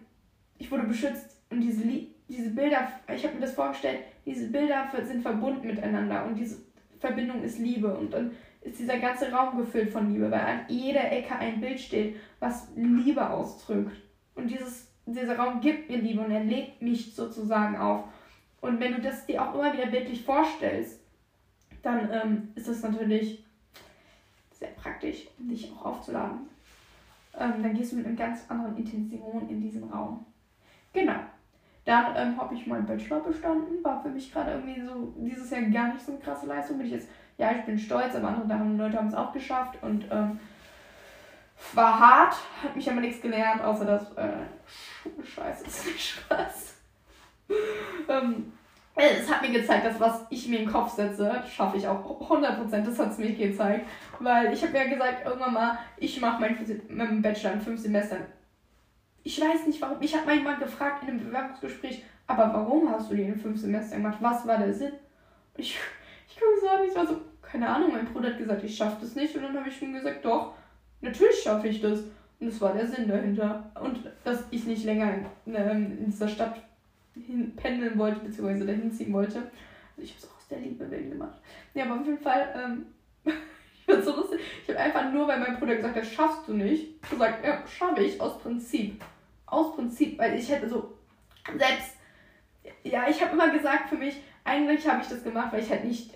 ich 0.57 0.71
wurde 0.71 0.83
beschützt. 0.83 1.41
Und 1.49 1.61
diese, 1.61 1.83
diese 2.29 2.49
Bilder, 2.51 2.87
ich 3.13 3.23
habe 3.23 3.35
mir 3.35 3.41
das 3.41 3.53
vorgestellt, 3.53 3.99
diese 4.25 4.47
Bilder 4.47 4.89
sind 5.03 5.21
verbunden 5.21 5.67
miteinander 5.67 6.25
und 6.25 6.35
diese 6.35 6.57
Verbindung 6.99 7.43
ist 7.43 7.59
Liebe 7.59 7.93
und 7.93 8.13
dann 8.13 8.31
ist 8.61 8.79
dieser 8.79 8.99
ganze 8.99 9.31
Raum 9.31 9.57
gefüllt 9.57 9.91
von 9.91 10.13
Liebe, 10.13 10.29
weil 10.29 10.41
an 10.41 10.59
jeder 10.67 11.11
Ecke 11.11 11.35
ein 11.35 11.59
Bild 11.59 11.79
steht, 11.79 12.15
was 12.39 12.69
Liebe 12.75 13.27
ausdrückt. 13.27 13.97
Und 14.35 14.49
dieses, 14.49 14.87
dieser 15.05 15.37
Raum 15.37 15.59
gibt 15.61 15.89
mir 15.89 15.97
Liebe 15.97 16.21
und 16.21 16.31
er 16.31 16.43
legt 16.43 16.81
mich 16.81 17.15
sozusagen 17.15 17.75
auf. 17.77 18.05
Und 18.61 18.79
wenn 18.79 18.93
du 18.93 19.01
das 19.01 19.25
dir 19.25 19.41
auch 19.41 19.55
immer 19.55 19.73
wieder 19.73 19.87
bildlich 19.87 20.23
vorstellst, 20.23 20.99
dann 21.81 22.09
ähm, 22.11 22.49
ist 22.53 22.67
das 22.67 22.83
natürlich 22.83 23.43
sehr 24.51 24.69
praktisch, 24.69 25.27
um 25.39 25.49
dich 25.49 25.71
auch 25.71 25.85
aufzuladen. 25.85 26.41
Ähm, 27.37 27.63
dann 27.63 27.73
gehst 27.73 27.91
du 27.91 27.95
mit 27.95 28.05
einer 28.05 28.15
ganz 28.15 28.45
anderen 28.49 28.77
Intention 28.77 29.49
in 29.49 29.61
diesen 29.61 29.83
Raum. 29.85 30.25
Genau. 30.93 31.19
Dann 31.85 32.15
ähm, 32.15 32.37
habe 32.39 32.53
ich 32.53 32.67
meinen 32.67 32.85
Bachelor 32.85 33.21
bestanden. 33.21 33.83
War 33.83 34.01
für 34.03 34.09
mich 34.09 34.31
gerade 34.31 34.51
irgendwie 34.51 34.81
so 34.81 35.13
dieses 35.17 35.49
Jahr 35.49 35.61
gar 35.61 35.93
nicht 35.93 36.05
so 36.05 36.11
eine 36.11 36.21
krasse 36.21 36.45
Leistung. 36.45 36.77
Bin 36.77 36.85
ich 36.85 36.93
jetzt, 36.93 37.09
ja, 37.41 37.51
ich 37.57 37.65
bin 37.65 37.79
stolz, 37.79 38.15
aber 38.15 38.27
andere 38.27 38.63
Leute 38.77 38.97
haben 38.97 39.07
es 39.07 39.15
auch 39.15 39.33
geschafft 39.33 39.79
und 39.81 40.05
ähm, 40.11 40.39
war 41.73 41.99
hart, 41.99 42.35
hat 42.63 42.75
mich 42.75 42.89
aber 42.89 43.01
nichts 43.01 43.19
gelernt, 43.19 43.63
außer 43.63 43.83
dass 43.83 44.15
äh, 44.15 44.45
Scheiße 45.23 45.65
ist 45.65 45.85
nicht 45.87 46.09
Spaß. 46.09 46.75
ähm, 48.09 48.53
es 48.95 49.31
hat 49.31 49.41
mir 49.41 49.59
gezeigt, 49.59 49.85
dass 49.85 49.99
was 49.99 50.21
ich 50.29 50.47
mir 50.47 50.59
in 50.59 50.65
den 50.65 50.71
Kopf 50.71 50.91
setze, 50.91 51.43
schaffe 51.51 51.77
ich 51.77 51.87
auch 51.87 52.29
100%. 52.29 52.83
Das 52.83 52.99
hat 52.99 53.11
es 53.11 53.17
mir 53.17 53.33
gezeigt. 53.33 53.87
Weil 54.19 54.53
ich 54.53 54.61
habe 54.61 54.77
ja 54.77 54.83
gesagt, 54.83 55.25
irgendwann 55.25 55.53
mal, 55.53 55.79
ich 55.97 56.21
mache 56.21 56.41
meinen 56.41 57.21
Bachelor 57.23 57.53
in 57.53 57.61
fünf 57.61 57.81
Semestern. 57.81 58.25
Ich 59.23 59.41
weiß 59.41 59.65
nicht 59.65 59.81
warum. 59.81 59.97
Ich 60.01 60.13
habe 60.13 60.25
mal 60.25 60.35
jemand 60.35 60.59
gefragt 60.59 61.03
in 61.03 61.09
einem 61.09 61.25
Bewerbungsgespräch, 61.25 62.03
aber 62.27 62.53
warum 62.53 62.91
hast 62.91 63.09
du 63.09 63.15
die 63.15 63.23
in 63.23 63.39
fünf 63.39 63.59
Semestern 63.59 64.03
gemacht? 64.03 64.17
Was 64.19 64.45
war 64.45 64.57
der 64.57 64.73
Sinn? 64.73 64.91
Und 65.55 65.59
ich, 65.59 65.79
ich 66.27 66.35
kann 66.35 66.47
sagen, 66.61 66.83
ich 66.87 66.95
war 66.95 67.07
so, 67.07 67.21
keine 67.51 67.67
Ahnung, 67.67 67.91
mein 67.91 68.05
Bruder 68.05 68.29
hat 68.29 68.37
gesagt, 68.37 68.63
ich 68.63 68.75
schaffe 68.75 68.97
das 69.01 69.15
nicht. 69.15 69.35
Und 69.35 69.43
dann 69.43 69.57
habe 69.57 69.67
ich 69.67 69.81
ihm 69.81 69.93
gesagt, 69.93 70.23
doch, 70.23 70.53
natürlich 71.01 71.41
schaffe 71.43 71.67
ich 71.67 71.81
das. 71.81 71.99
Und 72.39 72.47
das 72.47 72.61
war 72.61 72.73
der 72.73 72.87
Sinn 72.87 73.07
dahinter. 73.07 73.71
Und 73.79 73.99
dass 74.23 74.45
ich 74.51 74.65
nicht 74.65 74.85
länger 74.85 75.13
in, 75.45 75.55
ähm, 75.55 75.97
in 75.99 76.05
dieser 76.05 76.29
Stadt 76.29 76.55
hin 77.13 77.53
pendeln 77.55 77.97
wollte, 77.99 78.21
beziehungsweise 78.21 78.65
dahin 78.65 78.91
ziehen 78.91 79.11
wollte. 79.11 79.37
Also 79.37 80.01
ich 80.01 80.11
habe 80.11 80.19
es 80.19 80.29
auch 80.29 80.37
aus 80.37 80.47
der 80.47 80.59
Liebe 80.59 80.89
willen 80.89 81.11
gemacht. 81.11 81.39
Ja, 81.73 81.85
aber 81.85 81.99
auf 81.99 82.05
jeden 82.05 82.19
Fall, 82.19 82.53
ähm, 82.55 82.85
ich 83.25 83.85
bin 83.85 84.01
so 84.01 84.15
lustig. 84.15 84.39
Ich 84.63 84.69
habe 84.69 84.79
einfach 84.79 85.11
nur, 85.11 85.27
weil 85.27 85.39
mein 85.39 85.59
Bruder 85.59 85.75
gesagt 85.75 85.97
hat, 85.97 86.05
schaffst 86.05 86.47
du 86.47 86.53
nicht, 86.53 87.09
gesagt, 87.09 87.45
ja, 87.45 87.61
schaffe 87.67 88.01
ich, 88.01 88.19
aus 88.21 88.39
Prinzip. 88.39 89.03
Aus 89.45 89.75
Prinzip, 89.75 90.17
weil 90.17 90.39
ich 90.39 90.49
hätte 90.49 90.69
so, 90.69 90.93
selbst, 91.57 91.97
ja, 92.83 93.09
ich 93.09 93.21
habe 93.21 93.33
immer 93.33 93.49
gesagt 93.49 93.89
für 93.89 93.97
mich, 93.97 94.15
eigentlich 94.45 94.87
habe 94.87 95.01
ich 95.01 95.09
das 95.09 95.23
gemacht, 95.23 95.51
weil 95.51 95.61
ich 95.61 95.69
halt 95.69 95.83
nicht, 95.83 96.13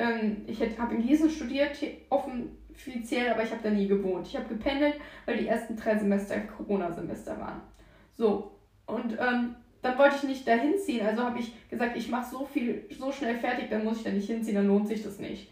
ähm, 0.00 0.44
ich 0.46 0.60
habe 0.78 0.94
in 0.94 1.06
Gießen 1.06 1.30
studiert, 1.30 1.76
offiziell, 2.08 3.30
aber 3.30 3.42
ich 3.42 3.50
habe 3.50 3.62
da 3.62 3.70
nie 3.70 3.86
gewohnt. 3.86 4.26
Ich 4.26 4.36
habe 4.36 4.48
gependelt, 4.48 4.94
weil 5.26 5.36
die 5.36 5.48
ersten 5.48 5.76
drei 5.76 5.96
Semester 5.96 6.40
Corona-Semester 6.40 7.38
waren. 7.38 7.60
So, 8.16 8.52
und 8.86 9.12
ähm, 9.12 9.54
dann 9.82 9.98
wollte 9.98 10.16
ich 10.16 10.22
nicht 10.24 10.48
dahin 10.48 10.78
ziehen. 10.78 11.06
Also 11.06 11.22
habe 11.22 11.38
ich 11.38 11.52
gesagt, 11.68 11.96
ich 11.96 12.08
mache 12.08 12.30
so 12.30 12.44
viel, 12.44 12.84
so 12.90 13.12
schnell 13.12 13.36
fertig, 13.36 13.70
dann 13.70 13.84
muss 13.84 13.98
ich 13.98 14.04
da 14.04 14.10
nicht 14.10 14.28
hinziehen, 14.28 14.56
dann 14.56 14.66
lohnt 14.66 14.88
sich 14.88 15.02
das 15.02 15.18
nicht. 15.18 15.50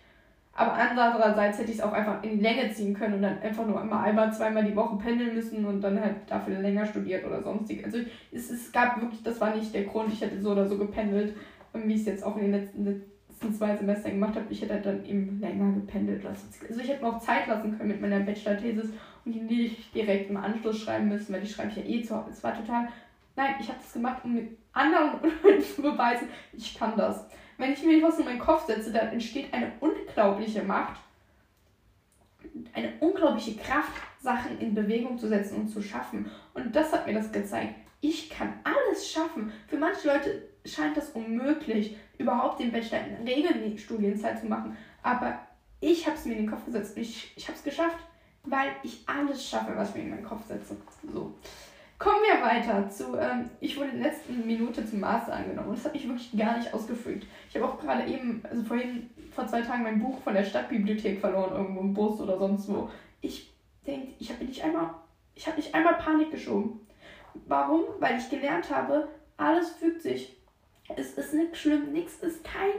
Aber 0.53 0.73
andererseits 0.73 1.59
hätte 1.61 1.71
ich 1.71 1.79
es 1.79 1.83
auch 1.85 1.93
einfach 1.93 2.21
in 2.25 2.41
Länge 2.41 2.69
ziehen 2.73 2.93
können 2.93 3.15
und 3.15 3.23
dann 3.23 3.41
einfach 3.41 3.65
nur 3.65 3.81
einmal, 3.81 4.09
einmal, 4.09 4.33
zweimal 4.33 4.65
die 4.65 4.75
Woche 4.75 4.97
pendeln 4.97 5.35
müssen 5.35 5.65
und 5.65 5.81
dann 5.81 6.01
halt 6.01 6.17
dafür 6.27 6.59
länger 6.59 6.85
studiert 6.85 7.25
oder 7.25 7.41
sonstig. 7.41 7.85
Also 7.85 7.99
es, 8.33 8.51
es 8.51 8.73
gab 8.73 9.01
wirklich, 9.01 9.23
das 9.23 9.41
war 9.41 9.55
nicht 9.55 9.73
der 9.73 9.85
Grund, 9.85 10.13
ich 10.13 10.21
hätte 10.21 10.41
so 10.43 10.51
oder 10.51 10.67
so 10.67 10.77
gependelt, 10.77 11.37
wie 11.73 11.95
ich 11.95 12.01
es 12.01 12.07
jetzt 12.07 12.25
auch 12.25 12.35
in 12.37 12.43
den 12.43 12.51
letzten, 12.51 13.05
letzten 13.41 13.55
zwei 13.55 13.77
Semestern 13.77 14.13
gemacht 14.13 14.35
habe. 14.35 14.47
Ich 14.51 14.63
hätte 14.63 14.75
halt 14.75 14.87
dann 14.87 15.05
eben 15.05 15.41
länger 15.41 15.73
gependelt. 15.73 16.25
Also 16.27 16.81
ich 16.81 16.89
hätte 16.89 17.05
mir 17.05 17.15
auch 17.15 17.21
Zeit 17.21 17.47
lassen 17.47 17.77
können 17.77 17.91
mit 17.91 18.01
meiner 18.01 18.21
Bachelor-Thesis 18.21 18.91
und 19.25 19.33
die 19.33 19.41
nicht 19.41 19.95
direkt 19.95 20.31
im 20.31 20.37
Anschluss 20.37 20.81
schreiben 20.81 21.09
müssen, 21.09 21.33
weil 21.33 21.41
die 21.41 21.49
schreibe 21.49 21.71
ich 21.71 21.77
ja 21.77 21.85
eh 21.85 22.03
zu 22.03 22.17
Hause. 22.17 22.31
Es 22.31 22.43
war 22.43 22.55
total 22.55 22.89
Nein, 23.39 23.55
ich 23.61 23.69
habe 23.69 23.79
das 23.79 23.93
gemacht, 23.93 24.25
um 24.25 24.35
mit 24.35 24.59
anderen 24.73 25.21
zu 25.77 25.81
beweisen, 25.81 26.29
ich 26.53 26.77
kann 26.77 26.97
das. 26.97 27.25
Wenn 27.57 27.73
ich 27.73 27.85
mir 27.85 27.99
etwas 27.99 28.19
in 28.19 28.25
meinen 28.25 28.41
Kopf 28.41 28.67
setze, 28.67 28.93
dann 28.93 29.13
entsteht 29.13 29.55
eine 29.55 29.71
unglaubliche 29.79 30.65
Macht, 30.65 30.99
eine 32.73 32.95
unglaubliche 32.99 33.55
Kraft, 33.55 33.93
Sachen 34.21 34.59
in 34.59 34.75
Bewegung 34.75 35.17
zu 35.17 35.29
setzen 35.29 35.55
und 35.55 35.69
zu 35.69 35.81
schaffen. 35.81 36.29
Und 36.53 36.75
das 36.75 36.93
hat 36.93 37.07
mir 37.07 37.15
das 37.15 37.31
gezeigt. 37.31 37.75
Ich 38.01 38.29
kann 38.29 38.55
alles 38.65 39.09
schaffen. 39.09 39.53
Für 39.69 39.77
manche 39.77 40.09
Leute 40.09 40.49
scheint 40.65 40.97
das 40.97 41.11
unmöglich, 41.11 41.97
überhaupt 42.19 42.61
den 42.61 42.73
Bachelor 42.73 43.01
in 43.07 43.27
Regelstudienzeit 43.27 44.41
zu 44.41 44.47
machen. 44.47 44.77
Aber 45.03 45.39
ich 45.81 46.07
habe 46.07 46.17
es 46.17 46.25
mir 46.25 46.33
in 46.33 46.43
den 46.43 46.51
Kopf 46.51 46.65
gesetzt 46.65 46.97
und 46.97 47.03
ich, 47.03 47.33
ich 47.37 47.47
habe 47.47 47.57
es 47.57 47.65
geschafft, 47.65 47.99
weil 48.45 48.71
ich 48.83 49.05
alles 49.07 49.49
schaffe, 49.49 49.73
was 49.77 49.95
mir 49.95 50.03
in 50.03 50.11
meinen 50.11 50.25
Kopf 50.25 50.47
setze. 50.47 50.77
So. 51.13 51.35
Kommen 51.99 52.21
wir 52.23 52.41
weiter 52.45 52.89
zu, 52.89 53.17
ähm, 53.17 53.51
ich 53.61 53.77
wurde 53.77 53.91
in 53.91 54.01
der 54.01 54.13
letzten 54.13 54.47
Minute 54.47 54.87
zum 54.87 55.01
Master 55.01 55.35
angenommen 55.35 55.71
und 55.71 55.79
das 55.79 55.85
hat 55.85 55.95
mich 55.95 56.07
wirklich 56.07 56.37
gar 56.37 56.57
nicht 56.57 56.73
ausgefügt. 56.73 57.27
Ich 57.49 57.57
habe 57.57 57.67
auch 57.67 57.79
gerade 57.81 58.07
eben, 58.07 58.41
also 58.49 58.63
vorhin, 58.63 59.11
vor 59.33 59.47
zwei 59.49 59.63
Tagen 59.63 59.83
mein 59.83 59.99
Buch 59.99 60.21
von 60.23 60.35
der 60.35 60.45
Stadtbibliothek 60.45 61.21
verloren, 61.21 61.53
irgendwo 61.53 61.81
im 61.81 61.95
Bus 61.95 62.21
oder 62.21 62.39
sonst 62.39 62.69
wo. 62.69 62.89
Ich 63.21 63.53
denke, 63.85 64.13
ich 64.21 64.31
habe 64.33 64.45
nicht 64.45 64.63
einmal, 64.63 64.91
ich 65.35 65.47
habe 65.47 65.57
nicht 65.57 65.75
einmal 65.75 65.95
Panik 65.95 66.31
geschoben. 66.31 66.81
Warum? 67.47 67.83
Weil 67.99 68.19
ich 68.19 68.31
gelernt 68.31 68.71
habe, 68.71 69.09
alles 69.37 69.71
fügt 69.71 70.03
sich. 70.03 70.38
Es 70.97 71.13
ist 71.15 71.35
nichts 71.35 71.59
schlimm, 71.59 71.93
nichts 71.93 72.21
ist 72.21 72.43
keine, 72.45 72.73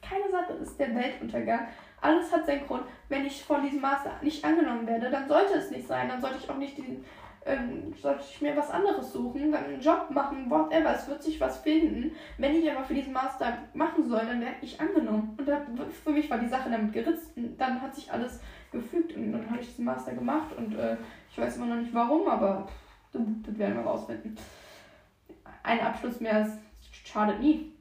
keine 0.00 0.30
Sache 0.30 0.54
ist 0.54 0.78
der 0.78 0.94
Weltuntergang. 0.94 1.68
Alles 2.00 2.32
hat 2.32 2.46
seinen 2.46 2.66
Grund. 2.66 2.84
Wenn 3.08 3.26
ich 3.26 3.44
von 3.44 3.62
diesem 3.62 3.80
Master 3.80 4.12
nicht 4.22 4.44
angenommen 4.44 4.86
werde, 4.86 5.10
dann 5.10 5.28
sollte 5.28 5.54
es 5.54 5.70
nicht 5.70 5.86
sein. 5.86 6.08
Dann 6.08 6.20
sollte 6.20 6.38
ich 6.38 6.48
auch 6.48 6.56
nicht 6.56 6.78
diesen 6.78 7.04
ähm, 7.48 7.94
sollte 8.00 8.24
ich 8.28 8.40
mir 8.42 8.56
was 8.56 8.70
anderes 8.70 9.12
suchen, 9.12 9.50
dann 9.50 9.64
einen 9.64 9.80
Job 9.80 10.10
machen, 10.10 10.50
whatever, 10.50 10.94
es 10.94 11.08
wird 11.08 11.22
sich 11.22 11.40
was 11.40 11.58
finden. 11.58 12.12
Wenn 12.36 12.54
ich 12.54 12.70
aber 12.70 12.84
für 12.84 12.94
diesen 12.94 13.12
Master 13.12 13.58
machen 13.72 14.06
soll, 14.08 14.26
dann 14.26 14.40
werde 14.40 14.56
ich 14.60 14.78
angenommen. 14.80 15.34
Und 15.38 15.48
dann, 15.48 15.78
für 16.04 16.10
mich 16.10 16.30
war 16.30 16.38
die 16.38 16.48
Sache 16.48 16.70
damit 16.70 16.92
geritzt 16.92 17.32
und 17.36 17.56
dann 17.56 17.80
hat 17.80 17.94
sich 17.94 18.12
alles 18.12 18.40
gefügt 18.70 19.16
und 19.16 19.32
dann 19.32 19.50
habe 19.50 19.60
ich 19.60 19.68
diesen 19.68 19.86
Master 19.86 20.12
gemacht 20.12 20.54
und 20.56 20.76
äh, 20.76 20.96
ich 21.30 21.38
weiß 21.38 21.56
immer 21.56 21.66
noch 21.66 21.76
nicht 21.76 21.94
warum, 21.94 22.28
aber 22.28 22.68
das 23.12 23.22
werden 23.58 23.76
wir 23.76 23.82
rausfinden. 23.82 24.36
Ein 25.62 25.80
Abschluss 25.80 26.20
mehr 26.20 26.58
schadet 27.08 27.40
nie. 27.40 27.72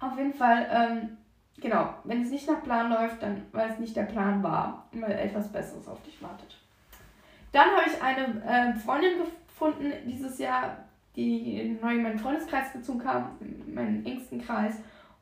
Auf 0.00 0.16
jeden 0.16 0.34
Fall, 0.34 0.66
ähm, 0.70 1.16
genau, 1.60 1.94
wenn 2.04 2.22
es 2.22 2.30
nicht 2.30 2.48
nach 2.48 2.62
Plan 2.62 2.90
läuft, 2.90 3.22
dann 3.22 3.42
weil 3.52 3.70
es 3.70 3.78
nicht 3.78 3.96
der 3.96 4.04
Plan 4.04 4.42
war, 4.42 4.88
weil 4.92 5.12
etwas 5.12 5.50
Besseres 5.50 5.88
auf 5.88 6.02
dich 6.02 6.20
wartet. 6.22 6.56
Dann 7.52 7.70
habe 7.70 7.88
ich 7.88 8.02
eine 8.02 8.42
äh, 8.44 8.74
Freundin 8.78 9.18
gefunden 9.18 9.92
dieses 10.06 10.38
Jahr, 10.38 10.76
die 11.14 11.78
neu 11.80 11.96
in 11.96 12.02
meinen 12.02 12.18
Freundeskreis 12.18 12.72
gezogen 12.72 12.98
kam, 12.98 13.30
in 13.40 13.74
meinen 13.74 14.04
engsten 14.04 14.44
Kreis. 14.44 14.74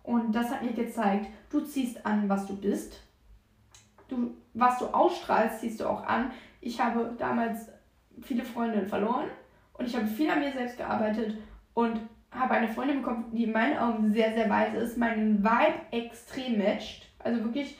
Und 0.02 0.34
das 0.34 0.50
hat 0.50 0.62
mir 0.62 0.72
gezeigt, 0.72 1.28
du 1.50 1.60
ziehst 1.60 2.04
an, 2.04 2.28
was 2.28 2.46
du 2.46 2.56
bist. 2.56 3.00
Du, 4.08 4.34
was 4.52 4.78
du 4.78 4.86
ausstrahlst, 4.86 5.60
ziehst 5.60 5.80
du 5.80 5.88
auch 5.88 6.04
an. 6.04 6.30
Ich 6.60 6.80
habe 6.80 7.14
damals 7.18 7.70
viele 8.20 8.44
Freundinnen 8.44 8.86
verloren 8.86 9.28
und 9.74 9.86
ich 9.86 9.96
habe 9.96 10.06
viel 10.06 10.30
an 10.30 10.40
mir 10.40 10.52
selbst 10.52 10.76
gearbeitet 10.76 11.36
und 11.74 12.00
habe 12.34 12.54
eine 12.54 12.68
Freundin 12.68 13.02
bekommen, 13.02 13.26
die 13.32 13.44
in 13.44 13.52
meinen 13.52 13.78
Augen 13.78 14.12
sehr, 14.12 14.32
sehr 14.34 14.50
weise 14.50 14.78
ist, 14.78 14.98
meinen 14.98 15.42
Vibe 15.42 15.80
extrem 15.92 16.58
matcht. 16.58 17.08
Also 17.18 17.42
wirklich 17.44 17.76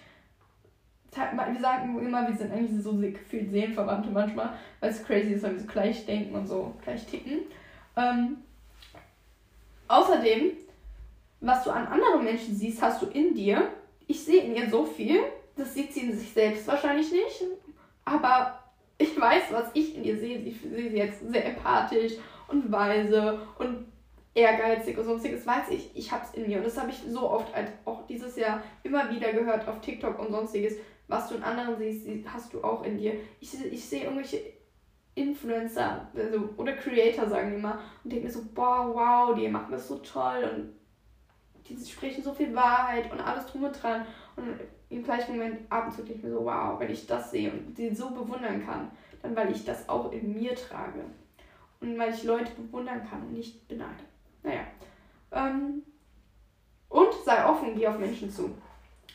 wir 1.17 1.61
sagen 1.61 1.99
immer, 1.99 2.27
wir 2.29 2.37
sind 2.37 2.53
eigentlich 2.53 2.83
so 2.83 2.93
gefühlt 2.95 3.51
Seelenverwandte 3.51 4.11
manchmal, 4.11 4.55
weil 4.81 4.91
es 4.91 5.05
crazy 5.05 5.35
ist, 5.35 5.43
weil 5.43 5.53
wir 5.53 5.61
so 5.61 5.67
gleich 5.67 6.07
denken 6.07 6.35
und 6.35 6.47
so 6.47 6.75
gleich 6.83 7.07
ticken. 7.07 7.41
Ähm, 7.97 8.39
außerdem, 9.89 10.53
was 11.41 11.65
du 11.65 11.71
an 11.71 11.87
anderen 11.87 12.25
Menschen 12.25 12.55
siehst, 12.55 12.83
hast 12.83 13.03
du 13.03 13.07
in 13.07 13.35
dir. 13.35 13.69
Ich 14.07 14.25
sehe 14.25 14.43
in 14.43 14.57
ihr 14.57 14.69
so 14.69 14.85
viel, 14.85 15.21
das 15.57 15.75
sieht 15.75 15.93
sie 15.93 16.01
in 16.01 16.19
sich 16.19 16.33
selbst 16.33 16.67
wahrscheinlich 16.67 17.11
nicht, 17.11 17.45
aber 18.05 18.59
ich 18.99 19.19
weiß, 19.19 19.45
was 19.51 19.71
ich 19.75 19.97
in 19.97 20.05
ihr 20.05 20.19
sehe. 20.19 20.39
Ich 20.39 20.61
sehe 20.61 20.91
sie 20.91 20.97
jetzt 20.97 21.21
sehr 21.31 21.47
empathisch 21.47 22.13
und 22.49 22.71
weise 22.71 23.41
und 23.59 23.87
ehrgeizig 24.35 24.99
und 24.99 25.05
sonstiges, 25.05 25.47
weiß 25.47 25.71
ich, 25.71 25.91
ich 25.95 26.11
habe 26.11 26.25
es 26.25 26.35
in 26.35 26.49
mir. 26.49 26.59
Und 26.59 26.67
das 26.67 26.79
habe 26.79 26.91
ich 26.91 27.03
so 27.09 27.31
oft 27.31 27.53
auch 27.85 28.07
dieses 28.07 28.37
Jahr 28.37 28.63
immer 28.83 29.11
wieder 29.11 29.33
gehört 29.33 29.67
auf 29.69 29.81
TikTok 29.81 30.19
und 30.19 30.31
sonstiges 30.31 30.77
was 31.09 31.29
du 31.29 31.35
in 31.37 31.43
anderen 31.43 31.77
siehst, 31.77 32.09
hast 32.27 32.53
du 32.53 32.63
auch 32.63 32.83
in 32.85 32.97
dir. 32.97 33.15
Ich, 33.41 33.55
ich 33.65 33.85
sehe 33.85 34.05
irgendwelche 34.05 34.41
Influencer 35.15 36.09
also, 36.15 36.49
oder 36.57 36.73
Creator, 36.73 37.29
sagen 37.29 37.51
die 37.51 37.57
immer, 37.57 37.81
und 38.03 38.13
denke 38.13 38.27
mir 38.27 38.33
so, 38.33 38.43
boah, 38.55 38.91
wow, 38.95 39.37
die 39.37 39.49
machen 39.49 39.73
das 39.73 39.89
so 39.89 39.99
toll 39.99 40.51
und 40.55 40.75
die 41.69 41.85
sprechen 41.87 42.23
so 42.23 42.33
viel 42.33 42.55
Wahrheit 42.55 43.11
und 43.13 43.21
alles 43.21 43.47
drum 43.47 43.65
und 43.65 43.83
dran. 43.83 44.07
Und 44.37 44.61
im 44.91 45.03
gleichen 45.03 45.33
Moment 45.33 45.61
ab 45.71 45.87
und 45.87 45.93
zu 45.93 46.03
denke 46.03 46.19
ich 46.19 46.25
mir 46.25 46.31
so, 46.31 46.45
wow, 46.45 46.79
wenn 46.79 46.91
ich 46.91 47.07
das 47.07 47.31
sehe 47.31 47.51
und 47.51 47.77
sie 47.77 47.95
so 47.95 48.11
bewundern 48.11 48.65
kann, 48.65 48.91
dann 49.23 49.37
weil 49.37 49.51
ich 49.51 49.65
das 49.65 49.89
auch 49.89 50.13
in 50.13 50.35
mir 50.35 50.55
trage. 50.55 51.05
Und 51.81 51.99
weil 51.99 52.13
ich 52.13 52.25
Leute 52.25 52.53
bewundern 52.53 53.07
kann 53.09 53.23
und 53.23 53.33
nicht 53.33 53.67
beneide. 53.69 54.05
Naja, 54.45 54.61
Ähm, 55.33 55.83
und 56.89 57.13
sei 57.25 57.45
offen, 57.45 57.75
geh 57.75 57.89
auf 57.89 57.99
Menschen 57.99 58.31
zu. 58.31 58.57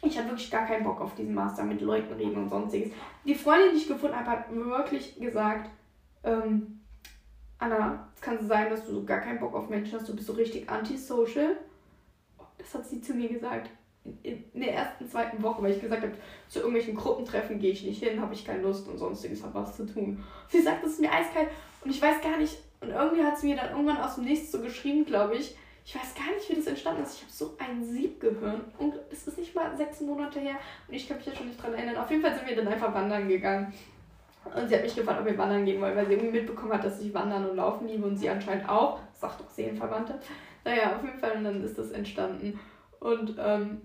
Ich 0.01 0.17
habe 0.17 0.29
wirklich 0.29 0.51
gar 0.51 0.65
keinen 0.65 0.83
Bock 0.83 0.99
auf 0.99 1.15
diesen 1.15 1.33
Master 1.33 1.63
mit 1.63 1.79
Leuten 1.81 2.13
reden 2.13 2.35
und 2.35 2.49
sonstiges. 2.49 2.91
Die 3.25 3.35
Freundin, 3.35 3.71
die 3.71 3.77
ich 3.77 3.87
gefunden 3.87 4.15
habe, 4.17 4.29
hat 4.29 4.53
wirklich 4.53 5.17
gesagt, 5.17 5.69
ähm, 6.23 6.81
Anna, 7.57 8.09
es 8.15 8.21
kann 8.21 8.45
sein, 8.45 8.69
dass 8.69 8.85
du 8.85 8.93
so 8.93 9.03
gar 9.05 9.19
keinen 9.21 9.39
Bock 9.39 9.53
auf 9.53 9.69
Menschen 9.69 9.97
hast, 9.97 10.09
du 10.09 10.15
bist 10.15 10.27
so 10.27 10.33
richtig 10.33 10.69
antisocial. 10.69 11.57
Das 12.57 12.73
hat 12.73 12.85
sie 12.85 12.99
zu 12.99 13.13
mir 13.13 13.29
gesagt. 13.29 13.69
In, 14.23 14.43
in 14.53 14.61
der 14.61 14.73
ersten, 14.73 15.07
zweiten 15.07 15.43
Woche, 15.43 15.61
weil 15.61 15.73
ich 15.73 15.81
gesagt 15.81 16.01
habe, 16.01 16.13
zu 16.47 16.59
irgendwelchen 16.59 16.95
Gruppentreffen 16.95 17.59
gehe 17.59 17.71
ich 17.71 17.83
nicht 17.83 18.03
hin, 18.03 18.19
habe 18.21 18.33
ich 18.33 18.45
keine 18.45 18.63
Lust 18.63 18.87
und 18.87 18.97
sonstiges, 18.97 19.43
habe 19.43 19.55
was 19.55 19.75
zu 19.75 19.85
tun. 19.85 20.23
Sie 20.47 20.61
sagt, 20.61 20.83
das 20.83 20.93
ist 20.93 21.01
mir 21.01 21.11
eiskalt 21.11 21.49
und 21.83 21.91
ich 21.91 22.01
weiß 22.01 22.21
gar 22.21 22.37
nicht, 22.37 22.57
und 22.81 22.89
irgendwie 22.89 23.23
hat 23.23 23.37
sie 23.37 23.47
mir 23.47 23.55
dann 23.55 23.71
irgendwann 23.71 23.97
aus 23.97 24.15
dem 24.15 24.25
Nichts 24.25 24.51
so 24.51 24.61
geschrieben, 24.61 25.05
glaube 25.05 25.35
ich, 25.35 25.55
ich 25.85 25.95
weiß 25.95 26.13
gar 26.13 26.33
nicht, 26.35 26.47
wie 26.49 26.55
das 26.55 26.67
entstanden 26.67 27.03
ist. 27.03 27.15
Ich 27.15 27.21
habe 27.23 27.31
so 27.31 27.55
ein 27.57 27.83
Siebgehirn 27.83 28.61
und 28.77 28.93
es 29.11 29.27
ist 29.27 29.37
nicht 29.37 29.55
mal 29.55 29.75
sechs 29.75 30.01
Monate 30.01 30.39
her 30.39 30.55
und 30.87 30.93
ich 30.93 31.07
kann 31.07 31.17
mich 31.17 31.25
ja 31.25 31.35
schon 31.35 31.47
nicht 31.47 31.61
dran 31.61 31.73
erinnern. 31.73 31.97
Auf 31.97 32.09
jeden 32.11 32.21
Fall 32.21 32.35
sind 32.35 32.47
wir 32.47 32.55
dann 32.55 32.67
einfach 32.67 32.93
wandern 32.93 33.27
gegangen. 33.27 33.73
Und 34.55 34.67
sie 34.67 34.75
hat 34.75 34.83
mich 34.83 34.95
gefragt, 34.95 35.19
ob 35.19 35.25
wir 35.25 35.37
wandern 35.37 35.65
gehen 35.65 35.81
wollen, 35.81 35.95
weil 35.95 36.07
sie 36.07 36.13
irgendwie 36.13 36.39
mitbekommen 36.39 36.73
hat, 36.73 36.83
dass 36.83 37.01
ich 37.01 37.13
wandern 37.13 37.49
und 37.49 37.57
laufen 37.57 37.87
liebe 37.87 38.05
und 38.05 38.17
sie 38.17 38.29
anscheinend 38.29 38.69
auch. 38.69 38.99
Sagt 39.13 39.41
doch 39.41 39.49
Seelenverwandte. 39.49 40.19
Naja, 40.63 40.95
auf 40.95 41.03
jeden 41.03 41.19
Fall, 41.19 41.37
und 41.37 41.43
dann 41.43 41.63
ist 41.63 41.77
das 41.77 41.91
entstanden. 41.91 42.59
Und 42.99 43.35
ähm, 43.39 43.81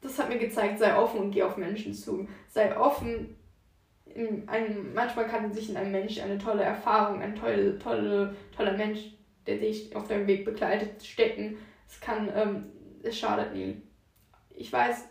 das 0.00 0.18
hat 0.18 0.28
mir 0.28 0.38
gezeigt, 0.38 0.78
sei 0.78 0.96
offen 0.96 1.20
und 1.20 1.30
geh 1.30 1.42
auf 1.42 1.56
Menschen 1.56 1.94
zu. 1.94 2.28
Sei 2.48 2.76
offen. 2.76 3.36
In 4.06 4.48
einem, 4.48 4.94
manchmal 4.94 5.26
kann 5.26 5.52
sich 5.52 5.70
in 5.70 5.76
einem 5.76 5.92
Mensch 5.92 6.20
eine 6.20 6.38
tolle 6.38 6.62
Erfahrung, 6.62 7.20
ein 7.20 7.34
tolle, 7.34 7.78
tolle, 7.78 8.34
toller 8.56 8.76
Mensch 8.76 9.14
der 9.46 9.58
dich 9.58 9.94
auf 9.94 10.08
deinem 10.08 10.26
Weg 10.26 10.44
begleitet, 10.44 11.04
stecken. 11.04 11.58
Es 11.86 12.00
kann, 12.00 12.30
ähm, 12.34 12.72
es 13.02 13.18
schadet 13.18 13.54
nie. 13.54 13.82
Ich 14.50 14.72
weiß, 14.72 15.08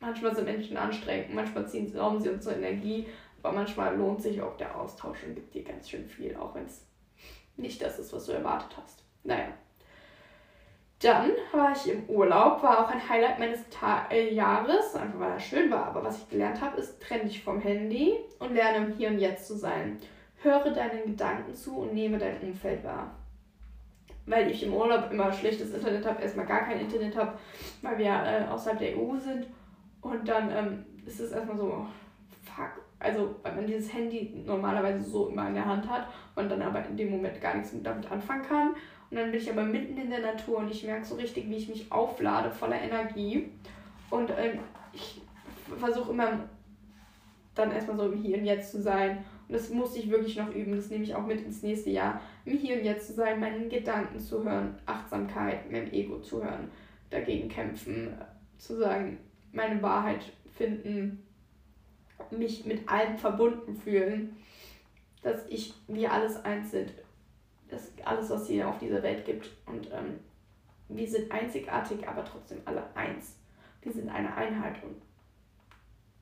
manchmal 0.00 0.34
sind 0.34 0.46
Menschen 0.46 0.76
anstrengend, 0.76 1.34
manchmal 1.34 1.68
ziehen 1.68 1.88
sie, 1.88 1.98
rauben 1.98 2.20
sie 2.20 2.30
unsere 2.30 2.56
Energie, 2.56 3.06
aber 3.42 3.54
manchmal 3.54 3.96
lohnt 3.96 4.22
sich 4.22 4.40
auch 4.40 4.56
der 4.56 4.78
Austausch 4.78 5.24
und 5.24 5.34
gibt 5.34 5.54
dir 5.54 5.64
ganz 5.64 5.90
schön 5.90 6.08
viel, 6.08 6.36
auch 6.36 6.54
wenn 6.54 6.66
es 6.66 6.86
nicht 7.56 7.82
das 7.82 7.98
ist, 7.98 8.12
was 8.12 8.26
du 8.26 8.32
erwartet 8.32 8.76
hast. 8.80 9.04
Naja. 9.24 9.52
Dann 11.02 11.32
war 11.50 11.72
ich 11.72 11.92
im 11.92 12.04
Urlaub, 12.08 12.62
war 12.62 12.84
auch 12.84 12.90
ein 12.90 13.08
Highlight 13.08 13.40
meines 13.40 13.68
Ta 13.70 14.06
äh, 14.08 14.32
Jahres, 14.32 14.94
einfach 14.94 15.18
weil 15.18 15.32
er 15.32 15.40
schön 15.40 15.68
war. 15.68 15.86
Aber 15.86 16.04
was 16.04 16.18
ich 16.18 16.28
gelernt 16.30 16.60
habe, 16.60 16.80
ist, 16.80 17.02
trenn 17.02 17.26
dich 17.26 17.42
vom 17.42 17.60
Handy 17.60 18.14
und 18.38 18.54
lerne 18.54 18.86
im 18.86 18.92
Hier 18.92 19.08
und 19.08 19.18
Jetzt 19.18 19.48
zu 19.48 19.56
sein. 19.56 19.98
Höre 20.42 20.70
deinen 20.70 21.04
Gedanken 21.06 21.54
zu 21.54 21.78
und 21.78 21.94
nehme 21.94 22.18
dein 22.18 22.40
Umfeld 22.40 22.84
wahr. 22.84 23.10
Weil 24.26 24.48
ich 24.52 24.62
im 24.62 24.72
Urlaub 24.72 25.10
immer 25.10 25.32
schlechtes 25.32 25.74
Internet 25.74 26.06
habe, 26.06 26.22
erstmal 26.22 26.46
gar 26.46 26.60
kein 26.60 26.78
Internet 26.78 27.16
habe, 27.16 27.36
weil 27.80 27.98
wir 27.98 28.06
äh, 28.06 28.44
außerhalb 28.48 28.78
der 28.78 28.96
EU 28.96 29.16
sind. 29.16 29.48
Und 30.02 30.28
dann 30.28 30.50
ähm, 30.52 30.84
ist 31.04 31.18
es 31.18 31.32
erstmal 31.32 31.56
so, 31.56 31.84
fuck. 32.44 32.80
Also, 33.00 33.34
weil 33.42 33.56
man 33.56 33.66
dieses 33.66 33.92
Handy 33.92 34.44
normalerweise 34.46 35.02
so 35.02 35.28
immer 35.28 35.48
in 35.48 35.54
der 35.54 35.66
Hand 35.66 35.90
hat 35.90 36.06
und 36.36 36.48
dann 36.48 36.62
aber 36.62 36.86
in 36.86 36.96
dem 36.96 37.10
Moment 37.10 37.40
gar 37.40 37.56
nichts 37.56 37.74
damit 37.82 38.08
anfangen 38.08 38.42
kann. 38.42 38.76
Und 39.12 39.18
dann 39.18 39.30
bin 39.30 39.40
ich 39.40 39.48
aber 39.48 39.62
mitten 39.62 39.96
in 39.96 40.10
der 40.10 40.20
Natur 40.20 40.58
und 40.58 40.70
ich 40.72 40.82
merke 40.82 41.04
so 41.04 41.14
richtig, 41.14 41.48
wie 41.48 41.56
ich 41.56 41.68
mich 41.68 41.92
auflade 41.92 42.50
voller 42.50 42.80
Energie. 42.80 43.50
Und 44.10 44.30
ähm, 44.30 44.58
ich 44.92 45.20
versuche 45.78 46.10
immer 46.10 46.48
dann 47.54 47.70
erstmal 47.70 47.96
so 47.96 48.10
im 48.10 48.20
Hier 48.20 48.38
und 48.38 48.44
Jetzt 48.44 48.72
zu 48.72 48.82
sein 48.82 49.24
das 49.52 49.68
musste 49.70 49.98
ich 49.98 50.10
wirklich 50.10 50.36
noch 50.36 50.52
üben. 50.54 50.74
Das 50.74 50.90
nehme 50.90 51.04
ich 51.04 51.14
auch 51.14 51.26
mit 51.26 51.44
ins 51.44 51.62
nächste 51.62 51.90
Jahr. 51.90 52.20
Im 52.44 52.56
Hier 52.56 52.78
und 52.78 52.84
Jetzt 52.84 53.08
zu 53.08 53.12
sein, 53.12 53.38
meinen 53.38 53.68
Gedanken 53.68 54.18
zu 54.18 54.42
hören, 54.42 54.74
Achtsamkeit, 54.86 55.70
meinem 55.70 55.92
Ego 55.92 56.20
zu 56.20 56.42
hören, 56.42 56.70
dagegen 57.10 57.48
kämpfen, 57.48 58.16
zu 58.58 58.76
sagen, 58.76 59.18
meine 59.52 59.80
Wahrheit 59.82 60.24
finden, 60.56 61.22
mich 62.30 62.64
mit 62.64 62.88
allem 62.88 63.18
verbunden 63.18 63.76
fühlen, 63.76 64.36
dass 65.22 65.46
ich, 65.48 65.74
wir 65.86 66.12
alles 66.12 66.42
eins 66.44 66.70
sind. 66.70 66.92
Das 67.72 67.90
alles, 68.04 68.28
was 68.28 68.42
es 68.42 68.48
hier 68.48 68.68
auf 68.68 68.78
dieser 68.78 69.02
Welt 69.02 69.24
gibt. 69.24 69.50
Und 69.66 69.90
ähm, 69.90 70.20
wir 70.88 71.08
sind 71.08 71.32
einzigartig, 71.32 72.06
aber 72.06 72.22
trotzdem 72.24 72.60
alle 72.66 72.84
eins. 72.94 73.36
Wir 73.80 73.92
sind 73.92 74.10
eine 74.10 74.34
Einheit 74.34 74.76
und 74.82 75.00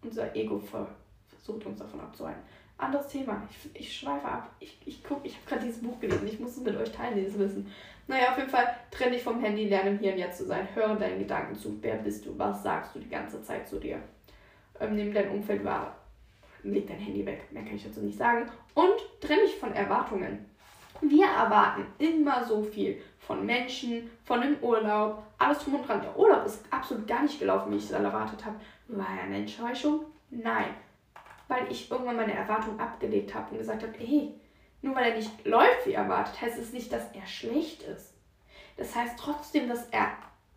unser 0.03 0.35
Ego 0.35 0.59
versucht 0.59 1.67
uns 1.67 1.81
davon 1.81 2.01
abzuhalten. 2.01 2.43
Anderes 2.79 3.09
Thema. 3.09 3.43
Ich, 3.51 3.81
ich 3.81 3.97
schweife 3.99 4.27
ab. 4.27 4.51
Ich, 4.61 4.81
ich 4.87 5.05
guck, 5.05 5.21
ich 5.25 5.35
habe 5.35 5.47
gerade 5.47 5.67
dieses 5.67 5.83
Buch 5.83 5.99
gelesen. 6.01 6.27
Ich 6.27 6.41
muss 6.41 6.57
es 6.57 6.63
mit 6.63 6.77
euch 6.77 6.91
teilen, 6.93 7.17
dieses 7.17 7.39
Wissen. 7.39 7.71
Naja, 8.07 8.31
auf 8.31 8.39
jeden 8.39 8.49
Fall 8.49 8.67
trenne 8.91 9.13
dich 9.13 9.23
vom 9.23 9.41
Handy, 9.41 9.69
lerne 9.69 9.91
im 9.91 9.99
Hier 9.99 10.13
und 10.13 10.19
Jetzt 10.19 10.39
zu 10.39 10.47
sein. 10.47 10.67
Höre 10.75 10.97
deinen 10.97 11.19
Gedanken 11.19 11.55
zu. 11.55 11.77
Wer 11.83 11.97
bist 11.97 12.25
du? 12.25 12.39
Was 12.39 12.63
sagst 12.63 12.95
du 12.95 13.01
die 13.01 13.11
ganze 13.11 13.43
Zeit 13.43 13.69
zu 13.69 13.79
dir? 13.79 14.01
Ähm, 14.79 14.95
nimm 14.95 15.13
dein 15.13 15.31
Umfeld 15.31 15.65
wahr. 15.65 15.97
Leg 16.63 16.87
dein 16.87 16.99
Handy 16.99 17.27
weg. 17.27 17.53
Mehr 17.53 17.65
kann 17.65 17.77
ich 17.77 17.85
dazu 17.85 18.01
nicht 18.01 18.17
sagen. 18.17 18.51
Und 18.75 19.21
trenne 19.21 19.43
dich 19.43 19.57
von 19.57 19.75
Erwartungen. 19.75 20.47
Wir 21.01 21.27
erwarten 21.27 21.87
immer 21.99 22.45
so 22.45 22.63
viel 22.63 23.01
von 23.19 23.47
Menschen, 23.47 24.11
von 24.25 24.41
dem 24.41 24.57
Urlaub, 24.61 25.23
alles 25.39 25.59
drum 25.61 25.77
und 25.77 25.89
dran. 25.89 26.03
Der 26.03 26.17
Urlaub 26.19 26.45
ist 26.45 26.65
absolut 26.71 27.07
gar 27.07 27.23
nicht 27.23 27.39
gelaufen, 27.39 27.73
wie 27.73 27.77
ich 27.77 27.85
es 27.85 27.91
erwartet 27.91 28.45
habe. 28.45 28.57
War 28.89 29.07
er 29.17 29.25
eine 29.25 29.39
Enttäuschung? 29.39 30.05
Nein 30.31 30.75
weil 31.51 31.71
ich 31.71 31.91
irgendwann 31.91 32.17
meine 32.17 32.33
Erwartung 32.33 32.79
abgelegt 32.79 33.35
habe 33.35 33.51
und 33.51 33.59
gesagt 33.59 33.83
habe, 33.83 33.93
hey, 33.99 34.33
nur 34.83 34.95
weil 34.95 35.11
er 35.11 35.17
nicht 35.17 35.45
läuft 35.45 35.85
wie 35.85 35.93
erwartet, 35.93 36.41
heißt 36.41 36.59
es 36.59 36.73
nicht, 36.73 36.93
dass 36.93 37.13
er 37.13 37.27
schlecht 37.27 37.83
ist. 37.83 38.15
Das 38.77 38.95
heißt 38.95 39.19
trotzdem, 39.19 39.69
dass 39.69 39.89
er 39.89 40.13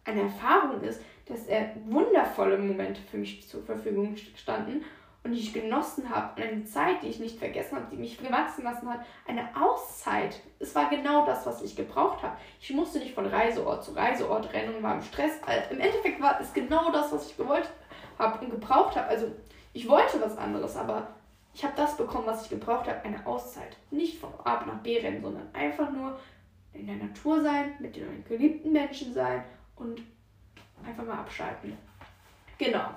eine 0.05 0.21
Erfahrung 0.21 0.81
ist, 0.81 1.01
dass 1.25 1.47
er 1.47 1.71
wundervolle 1.85 2.57
Momente 2.59 3.01
für 3.09 3.17
mich 3.17 3.47
zur 3.49 3.63
Verfügung 3.63 4.15
standen 4.35 4.83
und 5.23 5.31
die 5.31 5.39
ich 5.39 5.53
genossen 5.53 6.09
habe 6.09 6.41
und 6.41 6.47
eine 6.47 6.65
Zeit, 6.65 7.01
die 7.01 7.07
ich 7.07 7.19
nicht 7.19 7.39
vergessen 7.39 7.77
habe, 7.77 7.87
die 7.89 7.95
mich 7.95 8.17
gewachsen 8.17 8.63
lassen 8.63 8.89
hat, 8.89 9.05
eine 9.25 9.49
Auszeit. 9.55 10.41
Es 10.59 10.75
war 10.75 10.89
genau 10.89 11.25
das, 11.25 11.45
was 11.45 11.61
ich 11.61 11.75
gebraucht 11.75 12.21
habe. 12.23 12.35
Ich 12.59 12.71
musste 12.71 12.99
nicht 12.99 13.13
von 13.13 13.25
Reiseort 13.25 13.83
zu 13.83 13.91
Reiseort 13.93 14.51
rennen 14.53 14.75
und 14.75 14.83
war 14.83 14.95
im 14.95 15.01
Stress. 15.01 15.41
Also 15.45 15.71
Im 15.71 15.79
Endeffekt 15.79 16.21
war 16.21 16.39
es 16.41 16.53
genau 16.53 16.91
das, 16.91 17.11
was 17.11 17.29
ich 17.29 17.37
gewollt 17.37 17.69
habe 18.19 18.43
und 18.43 18.51
gebraucht 18.51 18.97
habe. 18.97 19.07
Also 19.07 19.27
ich 19.71 19.87
wollte 19.87 20.19
was 20.21 20.37
anderes, 20.37 20.75
aber 20.75 21.07
ich 21.53 21.63
habe 21.63 21.73
das 21.77 21.95
bekommen, 21.95 22.27
was 22.27 22.43
ich 22.43 22.49
gebraucht 22.49 22.87
habe, 22.87 23.01
eine 23.03 23.25
Auszeit. 23.25 23.77
Nicht 23.91 24.19
von 24.19 24.31
A 24.43 24.65
nach 24.65 24.79
B 24.79 24.99
rennen, 24.99 25.21
sondern 25.21 25.47
einfach 25.53 25.89
nur 25.91 26.19
in 26.73 26.87
der 26.87 26.95
Natur 26.97 27.41
sein, 27.41 27.75
mit 27.79 27.95
den 27.95 28.25
geliebten 28.27 28.71
Menschen 28.71 29.13
sein 29.13 29.43
und 29.75 30.01
einfach 30.85 31.05
mal 31.05 31.19
abschalten. 31.19 31.77
Genau. 32.57 32.89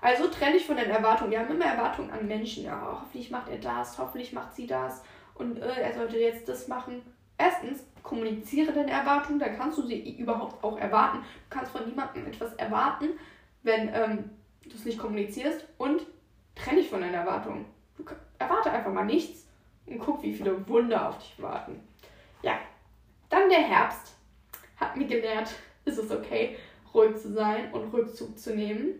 Also 0.00 0.28
trenne 0.28 0.56
ich 0.56 0.66
von 0.66 0.76
den 0.76 0.90
Erwartungen. 0.90 1.30
Wir 1.30 1.40
haben 1.40 1.50
immer 1.50 1.64
Erwartungen 1.64 2.10
an 2.10 2.26
Menschen. 2.26 2.64
Ja, 2.64 3.00
hoffentlich 3.00 3.30
macht 3.30 3.48
er 3.48 3.58
das, 3.58 3.98
hoffentlich 3.98 4.32
macht 4.32 4.54
sie 4.54 4.66
das 4.66 5.02
und 5.34 5.58
äh, 5.58 5.80
er 5.80 5.94
sollte 5.94 6.18
jetzt 6.18 6.48
das 6.48 6.68
machen. 6.68 7.02
Erstens, 7.36 7.84
kommuniziere 8.02 8.72
deine 8.72 8.90
Erwartungen, 8.90 9.38
da 9.38 9.48
kannst 9.48 9.78
du 9.78 9.82
sie 9.82 10.16
überhaupt 10.16 10.62
auch 10.64 10.78
erwarten. 10.78 11.18
Du 11.18 11.56
kannst 11.56 11.72
von 11.72 11.86
niemandem 11.86 12.26
etwas 12.26 12.52
erwarten, 12.54 13.10
wenn 13.62 13.90
ähm, 13.94 14.30
du 14.64 14.74
es 14.74 14.84
nicht 14.84 14.98
kommunizierst. 14.98 15.64
Und 15.78 16.04
Trenne 16.58 16.80
dich 16.80 16.90
von 16.90 17.00
deinen 17.00 17.14
Erwartungen. 17.14 17.66
Du 17.96 18.04
erwarte 18.38 18.70
einfach 18.70 18.92
mal 18.92 19.04
nichts 19.04 19.46
und 19.86 19.98
guck, 19.98 20.22
wie 20.22 20.34
viele 20.34 20.66
Wunder 20.68 21.08
auf 21.08 21.18
dich 21.18 21.40
warten. 21.40 21.80
Ja, 22.42 22.58
dann 23.28 23.48
der 23.48 23.60
Herbst 23.60 24.14
hat 24.76 24.96
mir 24.96 25.06
gelehrt, 25.06 25.50
ist 25.84 25.98
es 25.98 26.10
okay, 26.10 26.56
ruhig 26.92 27.16
zu 27.16 27.32
sein 27.32 27.72
und 27.72 27.92
Rückzug 27.92 28.38
zu 28.38 28.54
nehmen. 28.54 28.94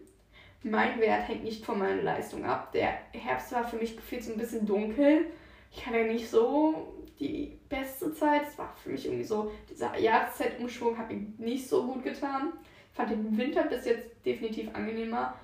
Mein 0.63 1.01
Wert 1.01 1.29
hängt 1.29 1.45
nicht 1.45 1.65
von 1.65 1.79
meiner 1.79 2.03
Leistung 2.03 2.45
ab. 2.45 2.73
Der 2.73 2.99
Herbst 3.13 3.53
war 3.53 3.65
für 3.67 3.77
mich 3.77 3.97
gefühlt 3.97 4.25
so 4.25 4.33
ein 4.33 4.39
bisschen 4.39 4.67
dunkel. 4.67 5.27
Ich 5.71 5.87
hatte 5.87 6.05
nicht 6.05 6.29
so 6.29 6.95
die 7.21 7.59
beste 7.69 8.13
Zeit. 8.13 8.43
Es 8.49 8.59
war 8.59 8.75
für 8.77 8.91
mich 8.91 9.07
irgendwie 9.07 9.25
so, 9.25 9.53
dieser 9.71 9.97
Jahreszeitumschwung 9.99 10.99
hat 10.99 11.11
mir 11.11 11.27
nicht 11.39 11.69
so 11.69 11.87
gut 11.87 12.03
getan. 12.03 12.53
Ich 12.91 12.97
fand 12.97 13.11
den 13.11 13.37
Winter 13.37 13.65
bis 13.65 13.85
jetzt 13.85 14.07
definitiv 14.25 14.75
angenehmer. 14.75 15.35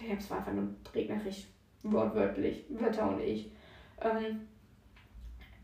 Der 0.00 0.10
Herbst 0.10 0.30
war 0.30 0.38
einfach 0.38 0.52
nur 0.52 0.68
regnerisch 0.94 1.46
wortwörtlich, 1.82 2.64
Wetter 2.68 3.08
und 3.08 3.20
ich. 3.20 3.50
Ähm, 4.00 4.48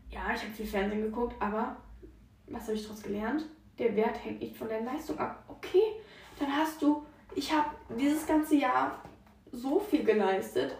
ja, 0.09 0.33
ich 0.33 0.41
habe 0.41 0.53
viel 0.53 0.65
Fernsehen 0.65 1.03
geguckt, 1.03 1.35
aber 1.39 1.77
was 2.47 2.63
habe 2.63 2.73
ich 2.73 2.83
daraus 2.83 3.03
gelernt? 3.03 3.45
Der 3.77 3.95
Wert 3.95 4.23
hängt 4.23 4.41
nicht 4.41 4.57
von 4.57 4.67
der 4.67 4.81
Leistung 4.81 5.17
ab. 5.19 5.43
Okay, 5.47 5.83
dann 6.39 6.53
hast 6.55 6.81
du, 6.81 7.05
ich 7.39 7.53
habe 7.53 7.69
dieses 7.97 8.27
ganze 8.27 8.57
Jahr 8.57 9.01
so 9.53 9.79
viel 9.79 10.03
geleistet. 10.03 10.75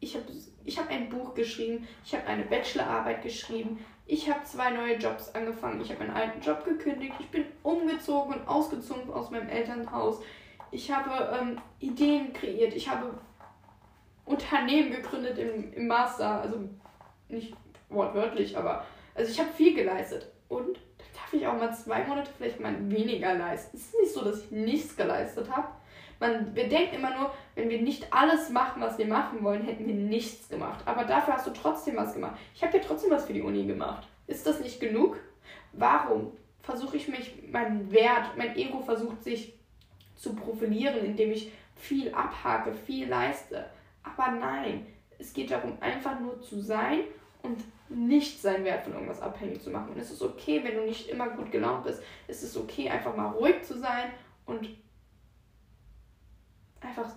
Ich 0.00 0.16
habe 0.16 0.24
ich 0.64 0.76
hab 0.76 0.90
ein 0.90 1.08
Buch 1.08 1.34
geschrieben, 1.34 1.86
ich 2.04 2.14
habe 2.14 2.26
eine 2.26 2.42
Bachelorarbeit 2.42 3.22
geschrieben, 3.22 3.78
ich 4.04 4.28
habe 4.28 4.42
zwei 4.42 4.70
neue 4.70 4.96
Jobs 4.96 5.32
angefangen, 5.36 5.80
ich 5.80 5.90
habe 5.90 6.00
meinen 6.00 6.16
alten 6.16 6.40
Job 6.40 6.64
gekündigt, 6.64 7.14
ich 7.20 7.30
bin 7.30 7.44
umgezogen 7.62 8.34
und 8.34 8.48
ausgezogen 8.48 9.12
aus 9.12 9.30
meinem 9.30 9.48
Elternhaus. 9.48 10.20
Ich 10.72 10.90
habe 10.90 11.38
ähm, 11.38 11.60
Ideen 11.78 12.32
kreiert, 12.32 12.74
ich 12.74 12.88
habe 12.88 13.16
Unternehmen 14.24 14.90
gegründet 14.90 15.38
im, 15.38 15.72
im 15.74 15.86
Master. 15.86 16.40
Also 16.40 16.58
nicht 17.28 17.54
wortwörtlich, 17.88 18.58
aber 18.58 18.84
also 19.14 19.30
ich 19.30 19.38
habe 19.38 19.52
viel 19.52 19.74
geleistet. 19.76 20.32
Und 20.48 20.76
dann 20.98 21.06
darf 21.14 21.32
ich 21.32 21.46
auch 21.46 21.56
mal 21.56 21.72
zwei 21.72 22.04
Monate 22.04 22.32
vielleicht 22.36 22.58
mal 22.58 22.74
weniger 22.90 23.34
leisten. 23.34 23.76
Es 23.76 23.84
ist 23.84 24.00
nicht 24.00 24.12
so, 24.12 24.24
dass 24.24 24.42
ich 24.42 24.50
nichts 24.50 24.96
geleistet 24.96 25.48
habe. 25.54 25.68
Man, 26.24 26.56
wir 26.56 26.70
denken 26.70 26.94
immer 26.94 27.14
nur, 27.14 27.30
wenn 27.54 27.68
wir 27.68 27.82
nicht 27.82 28.10
alles 28.10 28.48
machen, 28.48 28.80
was 28.80 28.96
wir 28.96 29.06
machen 29.06 29.44
wollen, 29.44 29.62
hätten 29.64 29.86
wir 29.86 29.94
nichts 29.94 30.48
gemacht. 30.48 30.80
Aber 30.86 31.04
dafür 31.04 31.34
hast 31.34 31.46
du 31.46 31.50
trotzdem 31.50 31.96
was 31.96 32.14
gemacht. 32.14 32.38
Ich 32.54 32.64
habe 32.64 32.78
ja 32.78 32.82
trotzdem 32.82 33.10
was 33.10 33.26
für 33.26 33.34
die 33.34 33.42
Uni 33.42 33.66
gemacht. 33.66 34.08
Ist 34.26 34.46
das 34.46 34.60
nicht 34.60 34.80
genug? 34.80 35.18
Warum 35.74 36.32
versuche 36.62 36.96
ich 36.96 37.08
mich, 37.08 37.34
mein 37.52 37.92
Wert, 37.92 38.38
mein 38.38 38.56
Ego 38.56 38.80
versucht 38.80 39.22
sich 39.22 39.52
zu 40.16 40.34
profilieren, 40.34 41.04
indem 41.04 41.32
ich 41.32 41.52
viel 41.76 42.14
abhake, 42.14 42.72
viel 42.72 43.06
leiste? 43.06 43.66
Aber 44.02 44.30
nein, 44.30 44.86
es 45.18 45.34
geht 45.34 45.50
darum, 45.50 45.76
einfach 45.80 46.18
nur 46.20 46.40
zu 46.40 46.58
sein 46.58 47.00
und 47.42 47.58
nicht 47.90 48.40
seinen 48.40 48.64
Wert 48.64 48.84
von 48.84 48.94
irgendwas 48.94 49.20
abhängig 49.20 49.60
zu 49.60 49.68
machen. 49.68 49.90
Und 49.92 49.98
es 49.98 50.10
ist 50.10 50.22
okay, 50.22 50.62
wenn 50.64 50.76
du 50.76 50.84
nicht 50.86 51.10
immer 51.10 51.28
gut 51.28 51.52
gelaunt 51.52 51.84
bist. 51.84 52.02
Es 52.28 52.42
ist 52.42 52.56
okay, 52.56 52.88
einfach 52.88 53.14
mal 53.14 53.28
ruhig 53.28 53.62
zu 53.62 53.78
sein 53.78 54.10
und 54.46 54.70
einfach 56.84 57.10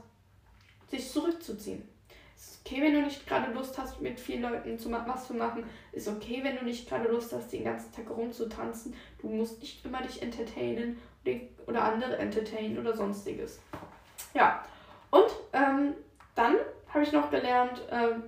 sich 0.89 1.09
zurückzuziehen. 1.11 1.87
Es 2.35 2.51
ist 2.51 2.61
okay, 2.65 2.81
wenn 2.81 2.93
du 2.93 3.01
nicht 3.01 3.25
gerade 3.27 3.51
Lust 3.51 3.77
hast, 3.77 3.99
mit 3.99 4.19
vielen 4.19 4.43
Leuten 4.43 4.77
zu 4.77 4.91
was 4.91 5.27
zu 5.27 5.33
machen. 5.33 5.63
Es 5.91 6.05
Ist 6.05 6.15
okay, 6.15 6.43
wenn 6.43 6.57
du 6.57 6.65
nicht 6.65 6.87
gerade 6.87 7.09
Lust 7.09 7.33
hast, 7.33 7.51
den 7.51 7.63
ganzen 7.63 7.91
Tag 7.91 8.09
rumzutanzen. 8.09 8.93
Du 9.19 9.27
musst 9.27 9.59
nicht 9.59 9.83
immer 9.83 10.01
dich 10.01 10.21
entertainen 10.21 10.99
oder 11.65 11.83
andere 11.83 12.17
entertainen 12.17 12.77
oder 12.77 12.95
sonstiges. 12.95 13.59
Ja, 14.33 14.63
und 15.11 15.25
ähm, 15.51 15.93
dann 16.35 16.55
habe 16.87 17.03
ich 17.03 17.11
noch 17.11 17.29
gelernt, 17.29 17.81
ähm, 17.91 18.23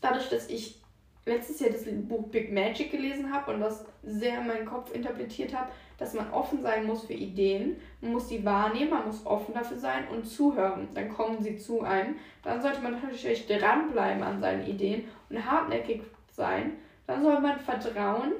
dadurch, 0.00 0.28
dass 0.30 0.48
ich 0.48 0.80
letztes 1.26 1.60
Jahr 1.60 1.70
das 1.70 1.84
Buch 1.84 2.28
Big 2.28 2.52
Magic 2.52 2.90
gelesen 2.90 3.32
habe 3.32 3.52
und 3.52 3.60
das 3.60 3.84
sehr 4.02 4.40
in 4.40 4.46
meinen 4.46 4.66
Kopf 4.66 4.92
interpretiert 4.92 5.54
habe, 5.54 5.70
dass 5.98 6.14
man 6.14 6.30
offen 6.32 6.62
sein 6.62 6.86
muss 6.86 7.04
für 7.04 7.12
Ideen. 7.12 7.80
Man 8.00 8.12
muss 8.12 8.28
sie 8.28 8.44
wahrnehmen, 8.44 8.90
man 8.90 9.06
muss 9.06 9.24
offen 9.24 9.54
dafür 9.54 9.78
sein 9.78 10.08
und 10.08 10.24
zuhören. 10.24 10.88
Dann 10.94 11.08
kommen 11.08 11.42
sie 11.42 11.58
zu 11.58 11.82
einem. 11.82 12.16
Dann 12.42 12.60
sollte 12.60 12.80
man 12.80 13.00
natürlich 13.00 13.46
dranbleiben 13.46 14.22
an 14.22 14.40
seinen 14.40 14.66
Ideen 14.66 15.08
und 15.30 15.44
hartnäckig 15.44 16.02
sein. 16.32 16.72
Dann 17.06 17.22
soll 17.22 17.40
man 17.40 17.60
vertrauen 17.60 18.32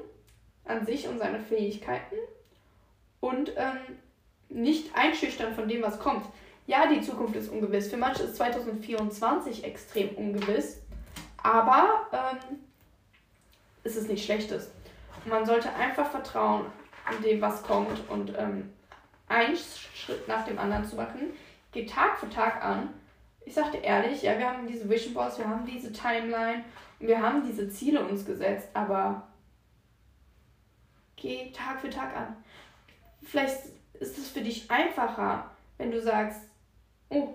an 0.65 0.85
sich 0.85 1.07
und 1.07 1.19
seine 1.19 1.39
Fähigkeiten 1.39 2.15
und 3.19 3.53
ähm, 3.55 3.97
nicht 4.49 4.95
einschüchtern 4.95 5.53
von 5.53 5.67
dem, 5.67 5.81
was 5.81 5.99
kommt. 5.99 6.25
Ja, 6.67 6.87
die 6.87 7.01
Zukunft 7.01 7.35
ist 7.35 7.49
ungewiss. 7.49 7.89
Für 7.89 7.97
manche 7.97 8.23
ist 8.23 8.37
2024 8.37 9.63
extrem 9.63 10.09
ungewiss. 10.15 10.81
Aber 11.43 12.07
ähm, 12.11 12.57
ist 13.83 13.95
es 13.95 14.07
nicht 14.07 14.25
Schlechtes. 14.25 14.71
Man 15.25 15.45
sollte 15.45 15.71
einfach 15.73 16.09
vertrauen 16.09 16.65
an 17.05 17.21
dem, 17.21 17.41
was 17.41 17.63
kommt 17.63 18.09
und 18.09 18.33
ähm, 18.37 18.73
einen 19.27 19.55
Schritt 19.55 20.27
nach 20.27 20.45
dem 20.45 20.59
anderen 20.59 20.85
zu 20.85 20.95
machen. 20.95 21.33
Geht 21.71 21.89
Tag 21.89 22.17
für 22.17 22.29
Tag 22.29 22.63
an. 22.63 22.89
Ich 23.45 23.53
sagte 23.53 23.77
ehrlich, 23.77 24.23
ja, 24.23 24.37
wir 24.37 24.49
haben 24.49 24.67
diese 24.67 24.89
Vision 24.89 25.13
Boards, 25.13 25.37
wir 25.37 25.47
haben 25.47 25.65
diese 25.65 25.91
Timeline 25.91 26.63
und 26.99 27.07
wir 27.07 27.21
haben 27.21 27.43
diese 27.45 27.69
Ziele 27.69 28.05
uns 28.05 28.25
gesetzt, 28.25 28.69
aber 28.73 29.27
geh 31.15 31.51
Tag 31.51 31.81
für 31.81 31.89
Tag 31.89 32.15
an. 32.15 32.35
Vielleicht 33.21 33.65
ist 33.99 34.17
es 34.17 34.29
für 34.29 34.41
dich 34.41 34.69
einfacher, 34.69 35.51
wenn 35.77 35.91
du 35.91 36.01
sagst, 36.01 36.41
oh, 37.09 37.33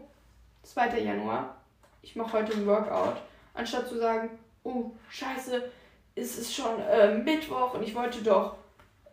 2. 0.62 1.00
Januar, 1.00 1.56
ich 2.02 2.16
mache 2.16 2.32
heute 2.32 2.52
ein 2.54 2.66
Workout, 2.66 3.16
anstatt 3.54 3.88
zu 3.88 3.98
sagen, 3.98 4.30
oh, 4.64 4.90
scheiße, 5.10 5.70
es 6.14 6.38
ist 6.38 6.54
schon 6.54 6.80
äh, 6.80 7.14
Mittwoch 7.14 7.74
und 7.74 7.82
ich 7.82 7.94
wollte 7.94 8.22
doch 8.22 8.56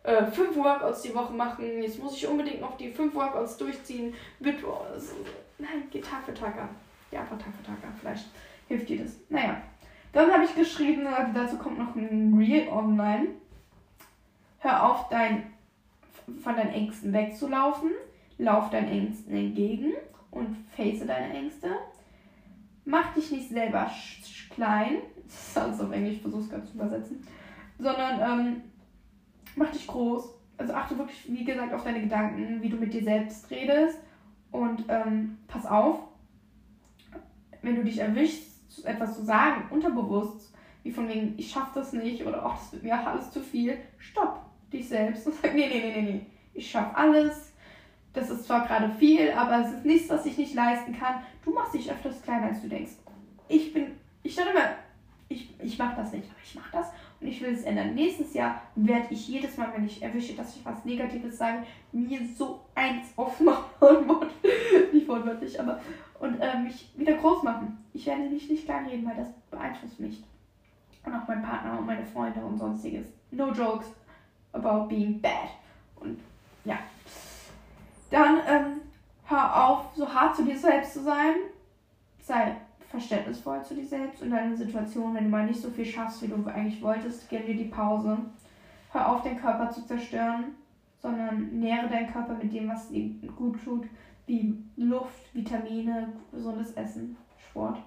äh, 0.08 0.26
fünf 0.26 0.56
Workouts 0.56 1.02
die 1.02 1.14
Woche 1.14 1.32
machen. 1.32 1.82
Jetzt 1.82 2.02
muss 2.02 2.16
ich 2.16 2.26
unbedingt 2.26 2.60
noch 2.60 2.76
die 2.78 2.90
fünf 2.90 3.14
Workouts 3.14 3.58
durchziehen. 3.58 4.14
Mittwoch. 4.40 4.86
Also, 4.90 5.12
nein, 5.58 5.84
geht 5.90 6.04
Tag 6.04 6.24
für 6.24 6.32
Tag 6.32 6.56
an. 6.56 6.70
Ja, 7.10 7.20
einfach 7.20 7.36
Tag 7.38 7.52
für 7.54 7.66
Tag 7.66 7.76
an. 7.84 7.94
Vielleicht 8.00 8.26
hilft 8.68 8.88
dir 8.88 9.02
das. 9.02 9.16
Naja. 9.28 9.60
Dann 10.12 10.32
habe 10.32 10.44
ich 10.44 10.54
geschrieben, 10.54 11.06
äh, 11.06 11.26
dazu 11.34 11.58
kommt 11.58 11.78
noch 11.78 11.94
ein 11.94 12.34
Reel 12.38 12.68
online. 12.68 13.28
Hör 14.60 14.90
auf, 14.90 15.08
dein, 15.10 15.52
von 16.42 16.56
deinen 16.56 16.72
Ängsten 16.72 17.12
wegzulaufen. 17.12 17.90
Lauf 18.38 18.70
deinen 18.70 18.88
Ängsten 18.88 19.36
entgegen 19.36 19.92
und 20.30 20.56
face 20.74 21.06
deine 21.06 21.34
Ängste. 21.34 21.68
Mach 22.84 23.12
dich 23.12 23.30
nicht 23.30 23.50
selber 23.50 23.90
klein, 24.54 24.98
das 25.26 25.48
ist 25.48 25.58
alles 25.58 25.80
auf 25.80 25.92
Englisch, 25.92 26.14
ich 26.14 26.22
versuche 26.22 26.42
es 26.42 26.48
gerade 26.48 26.64
zu 26.64 26.74
übersetzen, 26.74 27.26
sondern 27.78 28.20
ähm, 28.20 28.62
mach 29.58 29.70
dich 29.70 29.86
groß. 29.86 30.34
Also 30.56 30.72
achte 30.72 30.98
wirklich, 30.98 31.24
wie 31.28 31.44
gesagt, 31.44 31.72
auf 31.72 31.84
deine 31.84 32.00
Gedanken, 32.00 32.62
wie 32.62 32.68
du 32.68 32.76
mit 32.76 32.92
dir 32.92 33.02
selbst 33.02 33.50
redest 33.50 33.98
und 34.50 34.84
ähm, 34.88 35.38
pass 35.46 35.66
auf, 35.66 36.00
wenn 37.62 37.76
du 37.76 37.84
dich 37.84 37.98
erwischst, 37.98 38.48
etwas 38.84 39.16
zu 39.16 39.24
sagen, 39.24 39.64
unterbewusst, 39.70 40.52
wie 40.82 40.90
von 40.90 41.08
wegen, 41.08 41.34
ich 41.36 41.50
schaff 41.50 41.72
das 41.74 41.92
nicht 41.92 42.24
oder 42.24 42.44
ach, 42.44 42.58
das 42.58 42.72
wird 42.72 42.84
mir 42.84 43.06
alles 43.06 43.30
zu 43.30 43.40
viel, 43.40 43.78
stopp 43.98 44.40
dich 44.72 44.88
selbst 44.88 45.26
und 45.26 45.34
sag, 45.42 45.54
nee, 45.54 45.68
nee, 45.68 45.80
nee, 45.80 46.00
nee, 46.00 46.12
nee, 46.12 46.26
ich 46.54 46.70
schaff 46.70 46.90
alles. 46.94 47.52
Das 48.12 48.30
ist 48.30 48.46
zwar 48.46 48.66
gerade 48.66 48.90
viel, 48.94 49.30
aber 49.30 49.64
es 49.64 49.72
ist 49.74 49.84
nichts, 49.84 50.08
was 50.08 50.26
ich 50.26 50.36
nicht 50.38 50.54
leisten 50.54 50.98
kann. 50.98 51.22
Du 51.44 51.52
machst 51.52 51.74
dich 51.74 51.90
öfters 51.90 52.22
kleiner, 52.22 52.46
als 52.46 52.62
du 52.62 52.68
denkst. 52.68 52.92
Ich 53.48 53.72
bin 53.72 53.92
ich 54.28 54.34
dachte 54.34 54.50
immer, 54.50 54.74
ich, 55.28 55.54
ich 55.58 55.78
mache 55.78 55.96
das 55.96 56.12
nicht, 56.12 56.28
aber 56.30 56.40
ich 56.42 56.54
mache 56.54 56.70
das 56.72 56.90
und 57.20 57.26
ich 57.26 57.40
will 57.40 57.52
es 57.52 57.64
ändern. 57.64 57.94
Nächstes 57.94 58.34
Jahr 58.34 58.62
werde 58.76 59.08
ich 59.10 59.28
jedes 59.28 59.56
Mal, 59.56 59.72
wenn 59.74 59.86
ich 59.86 60.00
erwische, 60.02 60.34
dass 60.34 60.54
ich 60.56 60.64
was 60.64 60.84
Negatives 60.84 61.38
sage, 61.38 61.64
mir 61.92 62.20
so 62.36 62.60
eins 62.74 63.06
aufmachen, 63.16 63.64
nicht 64.92 65.08
wortwörtlich, 65.08 65.58
aber 65.58 65.80
und 66.20 66.40
äh, 66.40 66.58
mich 66.58 66.90
wieder 66.96 67.14
groß 67.14 67.42
machen. 67.42 67.84
Ich 67.92 68.06
werde 68.06 68.22
mich 68.22 68.48
nicht 68.48 68.64
klein 68.64 68.86
reden, 68.86 69.06
weil 69.06 69.16
das 69.16 69.28
beeinflusst 69.50 70.00
mich. 70.00 70.22
Und 71.04 71.14
auch 71.14 71.26
mein 71.26 71.42
Partner 71.42 71.78
und 71.78 71.86
meine 71.86 72.04
Freunde 72.04 72.40
und 72.40 72.58
sonstiges. 72.58 73.06
No 73.30 73.52
jokes 73.52 73.86
about 74.52 74.88
being 74.88 75.20
bad. 75.20 75.50
Und 75.96 76.18
ja. 76.64 76.78
Dann 78.10 78.38
ähm, 78.46 78.80
hör 79.26 79.68
auf, 79.68 79.86
so 79.94 80.12
hart 80.12 80.36
zu 80.36 80.44
dir 80.44 80.58
selbst 80.58 80.94
zu 80.94 81.02
sein. 81.02 81.34
Sei 82.20 82.56
verständnisvoll 82.88 83.62
zu 83.62 83.74
dir 83.74 83.84
selbst 83.84 84.22
und 84.22 84.30
deine 84.30 84.56
Situation, 84.56 85.14
wenn 85.14 85.24
du 85.24 85.30
mal 85.30 85.46
nicht 85.46 85.60
so 85.60 85.70
viel 85.70 85.84
schaffst, 85.84 86.22
wie 86.22 86.28
du 86.28 86.44
eigentlich 86.46 86.82
wolltest, 86.82 87.28
gönn 87.28 87.46
dir 87.46 87.56
die 87.56 87.64
Pause. 87.64 88.18
Hör 88.92 89.12
auf, 89.12 89.22
den 89.22 89.38
Körper 89.38 89.70
zu 89.70 89.84
zerstören, 89.86 90.56
sondern 90.98 91.58
nähre 91.58 91.88
deinen 91.88 92.10
Körper 92.10 92.34
mit 92.34 92.52
dem, 92.52 92.68
was 92.68 92.88
dir 92.88 93.10
gut 93.36 93.62
tut, 93.62 93.86
wie 94.26 94.56
Luft, 94.76 95.34
Vitamine, 95.34 96.12
gesundes 96.32 96.72
Essen, 96.72 97.16
Sport. 97.50 97.78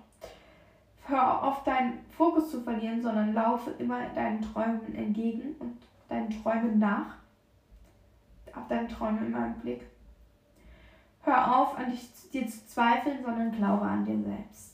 Hör 1.05 1.43
auf, 1.43 1.63
deinen 1.63 1.99
Fokus 2.09 2.51
zu 2.51 2.61
verlieren, 2.61 3.01
sondern 3.01 3.33
laufe 3.33 3.71
immer 3.79 4.05
deinen 4.09 4.41
Träumen 4.41 4.95
entgegen 4.95 5.55
und 5.59 5.77
deinen 6.07 6.29
Träumen 6.29 6.77
nach. 6.77 7.15
Hab 8.53 8.69
deine 8.69 8.87
Träume 8.87 9.25
immer 9.25 9.47
im 9.47 9.53
Blick. 9.55 9.81
Hör 11.23 11.55
auf, 11.55 11.77
an 11.77 11.91
dich, 11.91 12.07
dir 12.31 12.47
zu 12.47 12.65
zweifeln, 12.67 13.23
sondern 13.23 13.51
glaube 13.51 13.85
an 13.85 14.05
dir 14.05 14.19
selbst. 14.19 14.70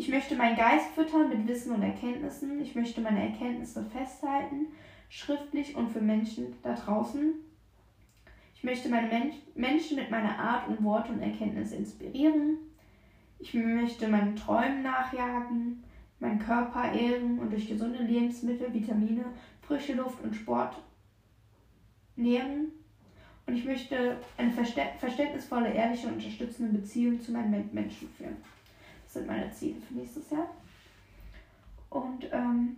Ich 0.00 0.08
möchte 0.08 0.34
meinen 0.34 0.56
Geist 0.56 0.94
füttern 0.94 1.28
mit 1.28 1.46
Wissen 1.46 1.74
und 1.74 1.82
Erkenntnissen. 1.82 2.58
Ich 2.62 2.74
möchte 2.74 3.02
meine 3.02 3.22
Erkenntnisse 3.22 3.84
festhalten, 3.84 4.68
schriftlich 5.10 5.76
und 5.76 5.90
für 5.90 6.00
Menschen 6.00 6.54
da 6.62 6.72
draußen. 6.72 7.34
Ich 8.54 8.64
möchte 8.64 8.88
meine 8.88 9.08
Men 9.08 9.32
Menschen 9.54 9.98
mit 9.98 10.10
meiner 10.10 10.38
Art 10.38 10.68
und 10.68 10.82
Worte 10.82 11.12
und 11.12 11.20
Erkenntnisse 11.20 11.76
inspirieren. 11.76 12.56
Ich 13.40 13.52
möchte 13.52 14.08
meinen 14.08 14.36
Träumen 14.36 14.82
nachjagen, 14.82 15.84
meinen 16.18 16.38
Körper 16.38 16.92
ehren 16.92 17.38
und 17.38 17.52
durch 17.52 17.68
gesunde 17.68 18.02
Lebensmittel, 18.02 18.72
Vitamine, 18.72 19.26
frische 19.60 19.92
Luft 19.92 20.24
und 20.24 20.34
Sport 20.34 20.76
nähren. 22.16 22.68
Und 23.44 23.54
ich 23.54 23.66
möchte 23.66 24.16
eine 24.38 24.50
verständnisvolle, 24.50 25.74
ehrliche 25.74 26.06
und 26.06 26.14
unterstützende 26.14 26.78
Beziehung 26.78 27.20
zu 27.20 27.32
meinen 27.32 27.68
Menschen 27.74 28.08
führen. 28.16 28.38
Das 29.10 29.14
sind 29.14 29.26
meine 29.26 29.50
Ziele 29.50 29.80
für 29.80 29.94
nächstes 29.94 30.30
Jahr. 30.30 30.46
Und 31.88 32.28
ähm, 32.30 32.76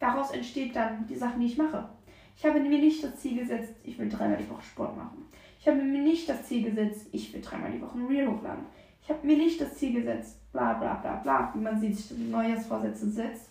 daraus 0.00 0.32
entsteht 0.32 0.74
dann 0.74 1.06
die 1.06 1.14
Sachen, 1.14 1.38
die 1.38 1.46
ich 1.46 1.56
mache. 1.56 1.88
Ich 2.36 2.44
habe 2.44 2.58
mir 2.58 2.70
nicht 2.78 3.04
das 3.04 3.14
Ziel 3.20 3.38
gesetzt, 3.38 3.72
ich 3.84 3.96
will 3.96 4.08
dreimal 4.08 4.36
die 4.36 4.50
Woche 4.50 4.64
Sport 4.64 4.96
machen. 4.96 5.26
Ich 5.60 5.68
habe 5.68 5.80
mir 5.80 6.02
nicht 6.02 6.28
das 6.28 6.48
Ziel 6.48 6.64
gesetzt, 6.64 7.06
ich 7.12 7.32
will 7.32 7.40
dreimal 7.40 7.70
die 7.70 7.80
Woche 7.80 7.96
ein 7.96 8.06
Reel 8.06 8.26
hochladen. 8.26 8.64
Ich 9.00 9.08
habe 9.08 9.24
mir 9.24 9.36
nicht 9.36 9.60
das 9.60 9.76
Ziel 9.76 9.92
gesetzt, 9.92 10.40
bla 10.50 10.72
bla 10.72 10.94
bla 10.94 11.16
bla, 11.18 11.54
wie 11.54 11.60
man 11.60 11.78
sich 11.78 12.10
Neujahrsvorsätze 12.10 13.08
setzt. 13.08 13.48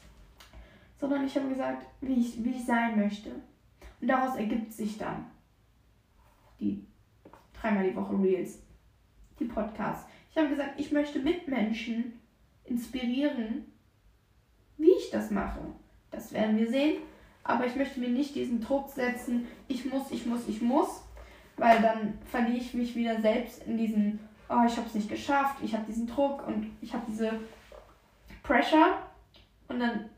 Sondern 0.99 1.23
ich 1.23 1.37
habe 1.37 1.47
gesagt, 1.47 1.85
wie 2.01 2.19
ich, 2.19 2.43
wie 2.43 2.51
ich 2.51 2.65
sein 2.65 2.99
möchte. 2.99 3.29
Und 4.01 4.07
daraus 4.09 4.35
ergibt 4.35 4.73
sich 4.73 4.97
dann 4.97 5.25
die 6.59 6.85
dreimal 7.53 7.89
die 7.89 7.95
Woche 7.95 8.21
Reels, 8.21 8.59
die 9.39 9.45
Podcasts, 9.45 10.05
ich 10.34 10.38
habe 10.38 10.50
gesagt, 10.50 10.80
ich 10.80 10.91
möchte 10.91 11.19
Mitmenschen 11.19 12.19
inspirieren, 12.63 13.65
wie 14.78 14.91
ich 14.91 15.12
das 15.12 15.30
mache. 15.30 15.62
Das 16.10 16.34
werden 16.34 16.58
wir 16.58 16.69
sehen. 16.69 17.02
aber 17.43 17.65
ich 17.65 17.76
möchte 17.76 18.00
mir 18.00 18.10
nicht 18.10 18.36
diesen 18.36 18.62
Druck 18.62 18.89
setzen, 18.89 19.48
ich 19.67 19.86
muss, 19.86 20.12
ich 20.12 20.26
muss, 20.26 20.48
ich 20.48 20.62
muss, 20.62 21.04
weil 21.58 21.82
dann 21.82 22.17
verliere 22.26 22.58
ich 22.58 22.74
mich 22.74 22.96
wieder 22.96 23.19
selbst 23.22 23.67
in 23.67 23.78
diesen, 23.78 24.19
oh, 24.50 24.63
ich 24.65 24.78
habe 24.78 24.88
es 24.88 24.96
nicht 24.96 25.10
geschafft, 25.10 25.58
ich 25.62 25.74
habe 25.74 25.86
diesen 25.86 26.08
Druck 26.08 26.48
und 26.48 26.72
ich 26.82 26.93
habe 26.93 27.04
diese 27.08 27.41
Pressure 28.43 28.98
und 29.67 29.82
dann, 29.82 30.10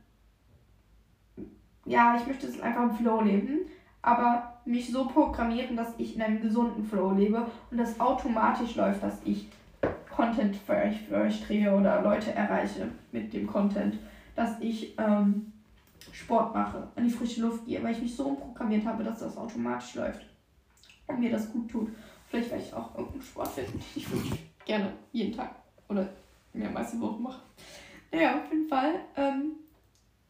ja, 1.85 2.15
ich 2.15 2.27
möchte 2.27 2.47
es 2.47 2.61
einfach 2.61 2.83
im 2.83 2.93
Flow 2.93 3.21
leben, 3.21 3.61
aber 4.03 4.61
mich 4.65 4.91
so 4.91 5.07
programmieren, 5.07 5.75
dass 5.75 5.95
ich 5.97 6.15
in 6.15 6.21
einem 6.21 6.41
gesunden 6.41 6.85
Flow 6.85 7.11
lebe 7.11 7.47
und 7.71 7.77
das 7.77 7.99
automatisch 7.99 8.75
läuft, 8.75 9.01
dass 9.01 9.19
ich 9.25 9.47
Content 10.15 10.55
für 10.55 10.73
euch, 10.73 11.01
für 11.01 11.15
euch 11.15 11.45
drehe 11.45 11.73
oder 11.75 12.01
Leute 12.01 12.33
erreiche 12.33 12.87
mit 13.11 13.33
dem 13.33 13.47
Content, 13.47 13.97
dass 14.35 14.59
ich 14.61 14.97
ähm, 14.97 15.51
Sport 16.11 16.53
mache, 16.53 16.87
an 16.95 17.03
die 17.03 17.09
frische 17.09 17.41
Luft 17.41 17.65
gehe, 17.65 17.83
weil 17.83 17.93
ich 17.93 18.01
mich 18.01 18.15
so 18.15 18.25
umprogrammiert 18.25 18.85
habe, 18.85 19.03
dass 19.03 19.19
das 19.19 19.37
automatisch 19.37 19.95
läuft 19.95 20.25
und 21.07 21.19
mir 21.19 21.31
das 21.31 21.51
gut 21.51 21.69
tut. 21.69 21.89
Vielleicht 22.29 22.49
werde 22.49 22.63
ich 22.63 22.73
auch 22.73 22.95
irgendeinen 22.95 23.23
Sport 23.23 23.47
finden, 23.49 23.73
den 23.73 23.81
ich 23.95 24.11
wirklich 24.11 24.39
gerne 24.65 24.93
jeden 25.11 25.35
Tag 25.35 25.55
oder 25.89 26.07
mehrmals 26.53 26.91
die 26.91 27.01
Woche 27.01 27.21
mache. 27.21 27.41
Naja, 28.11 28.37
auf 28.37 28.51
jeden 28.51 28.67
Fall. 28.67 28.95
Ähm, 29.15 29.51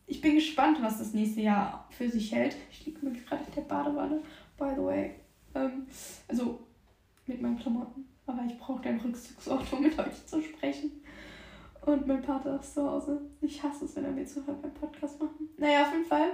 ich 0.08 0.22
bin 0.22 0.36
gespannt, 0.36 0.78
was 0.82 0.98
das 0.98 1.14
nächste 1.14 1.42
Jahr 1.42 1.88
für 1.92 2.10
sich 2.10 2.32
hält. 2.32 2.56
Ich 2.72 2.86
liege 2.86 3.06
mir 3.06 3.12
gerade 3.12 3.44
in 3.48 3.54
der 3.54 3.62
Badewanne, 3.62 4.22
by 4.58 4.72
the 4.76 4.84
way. 4.84 5.12
Ähm, 5.54 5.88
also 6.28 6.60
mit 7.28 7.42
meinen 7.42 7.58
Klamotten. 7.58 8.06
Aber 8.28 8.44
ich 8.46 8.58
brauche 8.58 8.82
dein 8.82 9.00
Rückzugsort, 9.00 9.72
um 9.72 9.82
mit 9.82 9.98
euch 9.98 10.26
zu 10.26 10.42
sprechen. 10.42 10.92
Und 11.86 12.08
mein 12.08 12.15
Vater 12.26 12.60
ist 12.60 12.74
zu 12.74 12.90
Hause. 12.90 13.22
Ich 13.42 13.62
hasse 13.62 13.86
es, 13.86 13.96
wenn 13.96 14.06
er 14.06 14.12
mir 14.12 14.26
zuhört 14.26 14.62
beim 14.62 14.74
Podcast 14.74 15.20
machen. 15.20 15.50
Naja, 15.58 15.84
auf 15.84 15.94
jeden 15.94 16.06
Fall. 16.06 16.32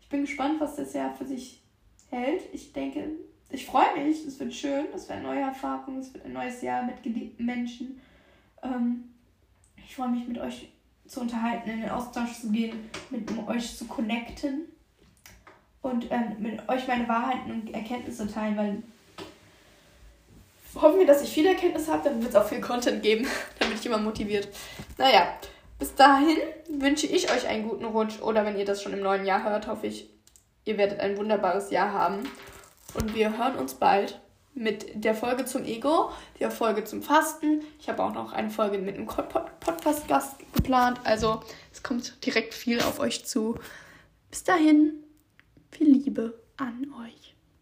Ich 0.00 0.08
bin 0.08 0.22
gespannt, 0.22 0.60
was 0.60 0.76
das 0.76 0.92
Jahr 0.92 1.14
für 1.14 1.26
sich 1.26 1.62
hält. 2.10 2.42
Ich 2.52 2.72
denke, 2.72 3.10
ich 3.50 3.66
freue 3.66 3.96
mich. 3.96 4.24
Es 4.26 4.38
wird 4.38 4.54
schön. 4.54 4.86
Es 4.94 5.08
wird 5.08 5.18
eine 5.18 5.28
neue 5.28 5.40
Erfahrung. 5.40 5.98
Es 5.98 6.12
wird 6.14 6.24
ein 6.24 6.32
neues 6.32 6.62
Jahr 6.62 6.84
mit 6.84 7.02
geliebten 7.02 7.44
Menschen. 7.44 8.00
Ähm, 8.62 9.10
ich 9.76 9.96
freue 9.96 10.10
mich, 10.10 10.26
mit 10.28 10.38
euch 10.38 10.72
zu 11.06 11.20
unterhalten, 11.20 11.70
in 11.70 11.80
den 11.80 11.90
Austausch 11.90 12.40
zu 12.40 12.50
gehen, 12.52 12.88
mit 13.10 13.28
euch 13.48 13.76
zu 13.76 13.86
connecten 13.86 14.66
und 15.82 16.06
ähm, 16.10 16.36
mit 16.38 16.68
euch 16.68 16.86
meine 16.86 17.08
Wahrheiten 17.08 17.50
und 17.50 17.74
Erkenntnisse 17.74 18.28
teilen, 18.32 18.56
weil 18.56 18.82
hoffen 20.74 20.98
wir, 20.98 21.06
dass 21.06 21.22
ich 21.22 21.30
viel 21.30 21.46
Erkenntnis 21.46 21.88
habe, 21.88 22.08
dann 22.08 22.20
wird 22.20 22.30
es 22.30 22.36
auch 22.36 22.46
viel 22.46 22.60
Content 22.60 23.02
geben, 23.02 23.26
damit 23.58 23.78
ich 23.78 23.86
immer 23.86 23.98
motiviert. 23.98 24.48
Naja, 24.98 25.34
bis 25.78 25.94
dahin 25.94 26.36
wünsche 26.68 27.06
ich 27.06 27.32
euch 27.32 27.46
einen 27.46 27.68
guten 27.68 27.86
Rutsch 27.86 28.20
oder 28.20 28.44
wenn 28.44 28.58
ihr 28.58 28.64
das 28.64 28.82
schon 28.82 28.92
im 28.92 29.00
neuen 29.00 29.24
Jahr 29.24 29.44
hört, 29.44 29.66
hoffe 29.66 29.86
ich, 29.86 30.10
ihr 30.64 30.76
werdet 30.76 31.00
ein 31.00 31.16
wunderbares 31.16 31.70
Jahr 31.70 31.92
haben. 31.92 32.28
Und 32.94 33.14
wir 33.14 33.38
hören 33.38 33.56
uns 33.56 33.74
bald 33.74 34.20
mit 34.54 35.04
der 35.04 35.14
Folge 35.14 35.44
zum 35.44 35.64
Ego, 35.64 36.10
der 36.38 36.50
Folge 36.50 36.84
zum 36.84 37.02
Fasten. 37.02 37.62
Ich 37.78 37.88
habe 37.88 38.02
auch 38.02 38.12
noch 38.12 38.32
eine 38.32 38.50
Folge 38.50 38.78
mit 38.78 38.96
einem 38.96 39.06
Podcast-Gast 39.06 40.36
geplant. 40.52 41.00
Also 41.04 41.40
es 41.72 41.82
kommt 41.82 42.24
direkt 42.26 42.54
viel 42.54 42.80
auf 42.80 42.98
euch 42.98 43.24
zu. 43.24 43.58
Bis 44.30 44.44
dahin, 44.44 45.04
viel 45.70 45.92
Liebe 45.92 46.40
an 46.56 46.92
euch. 47.04 47.19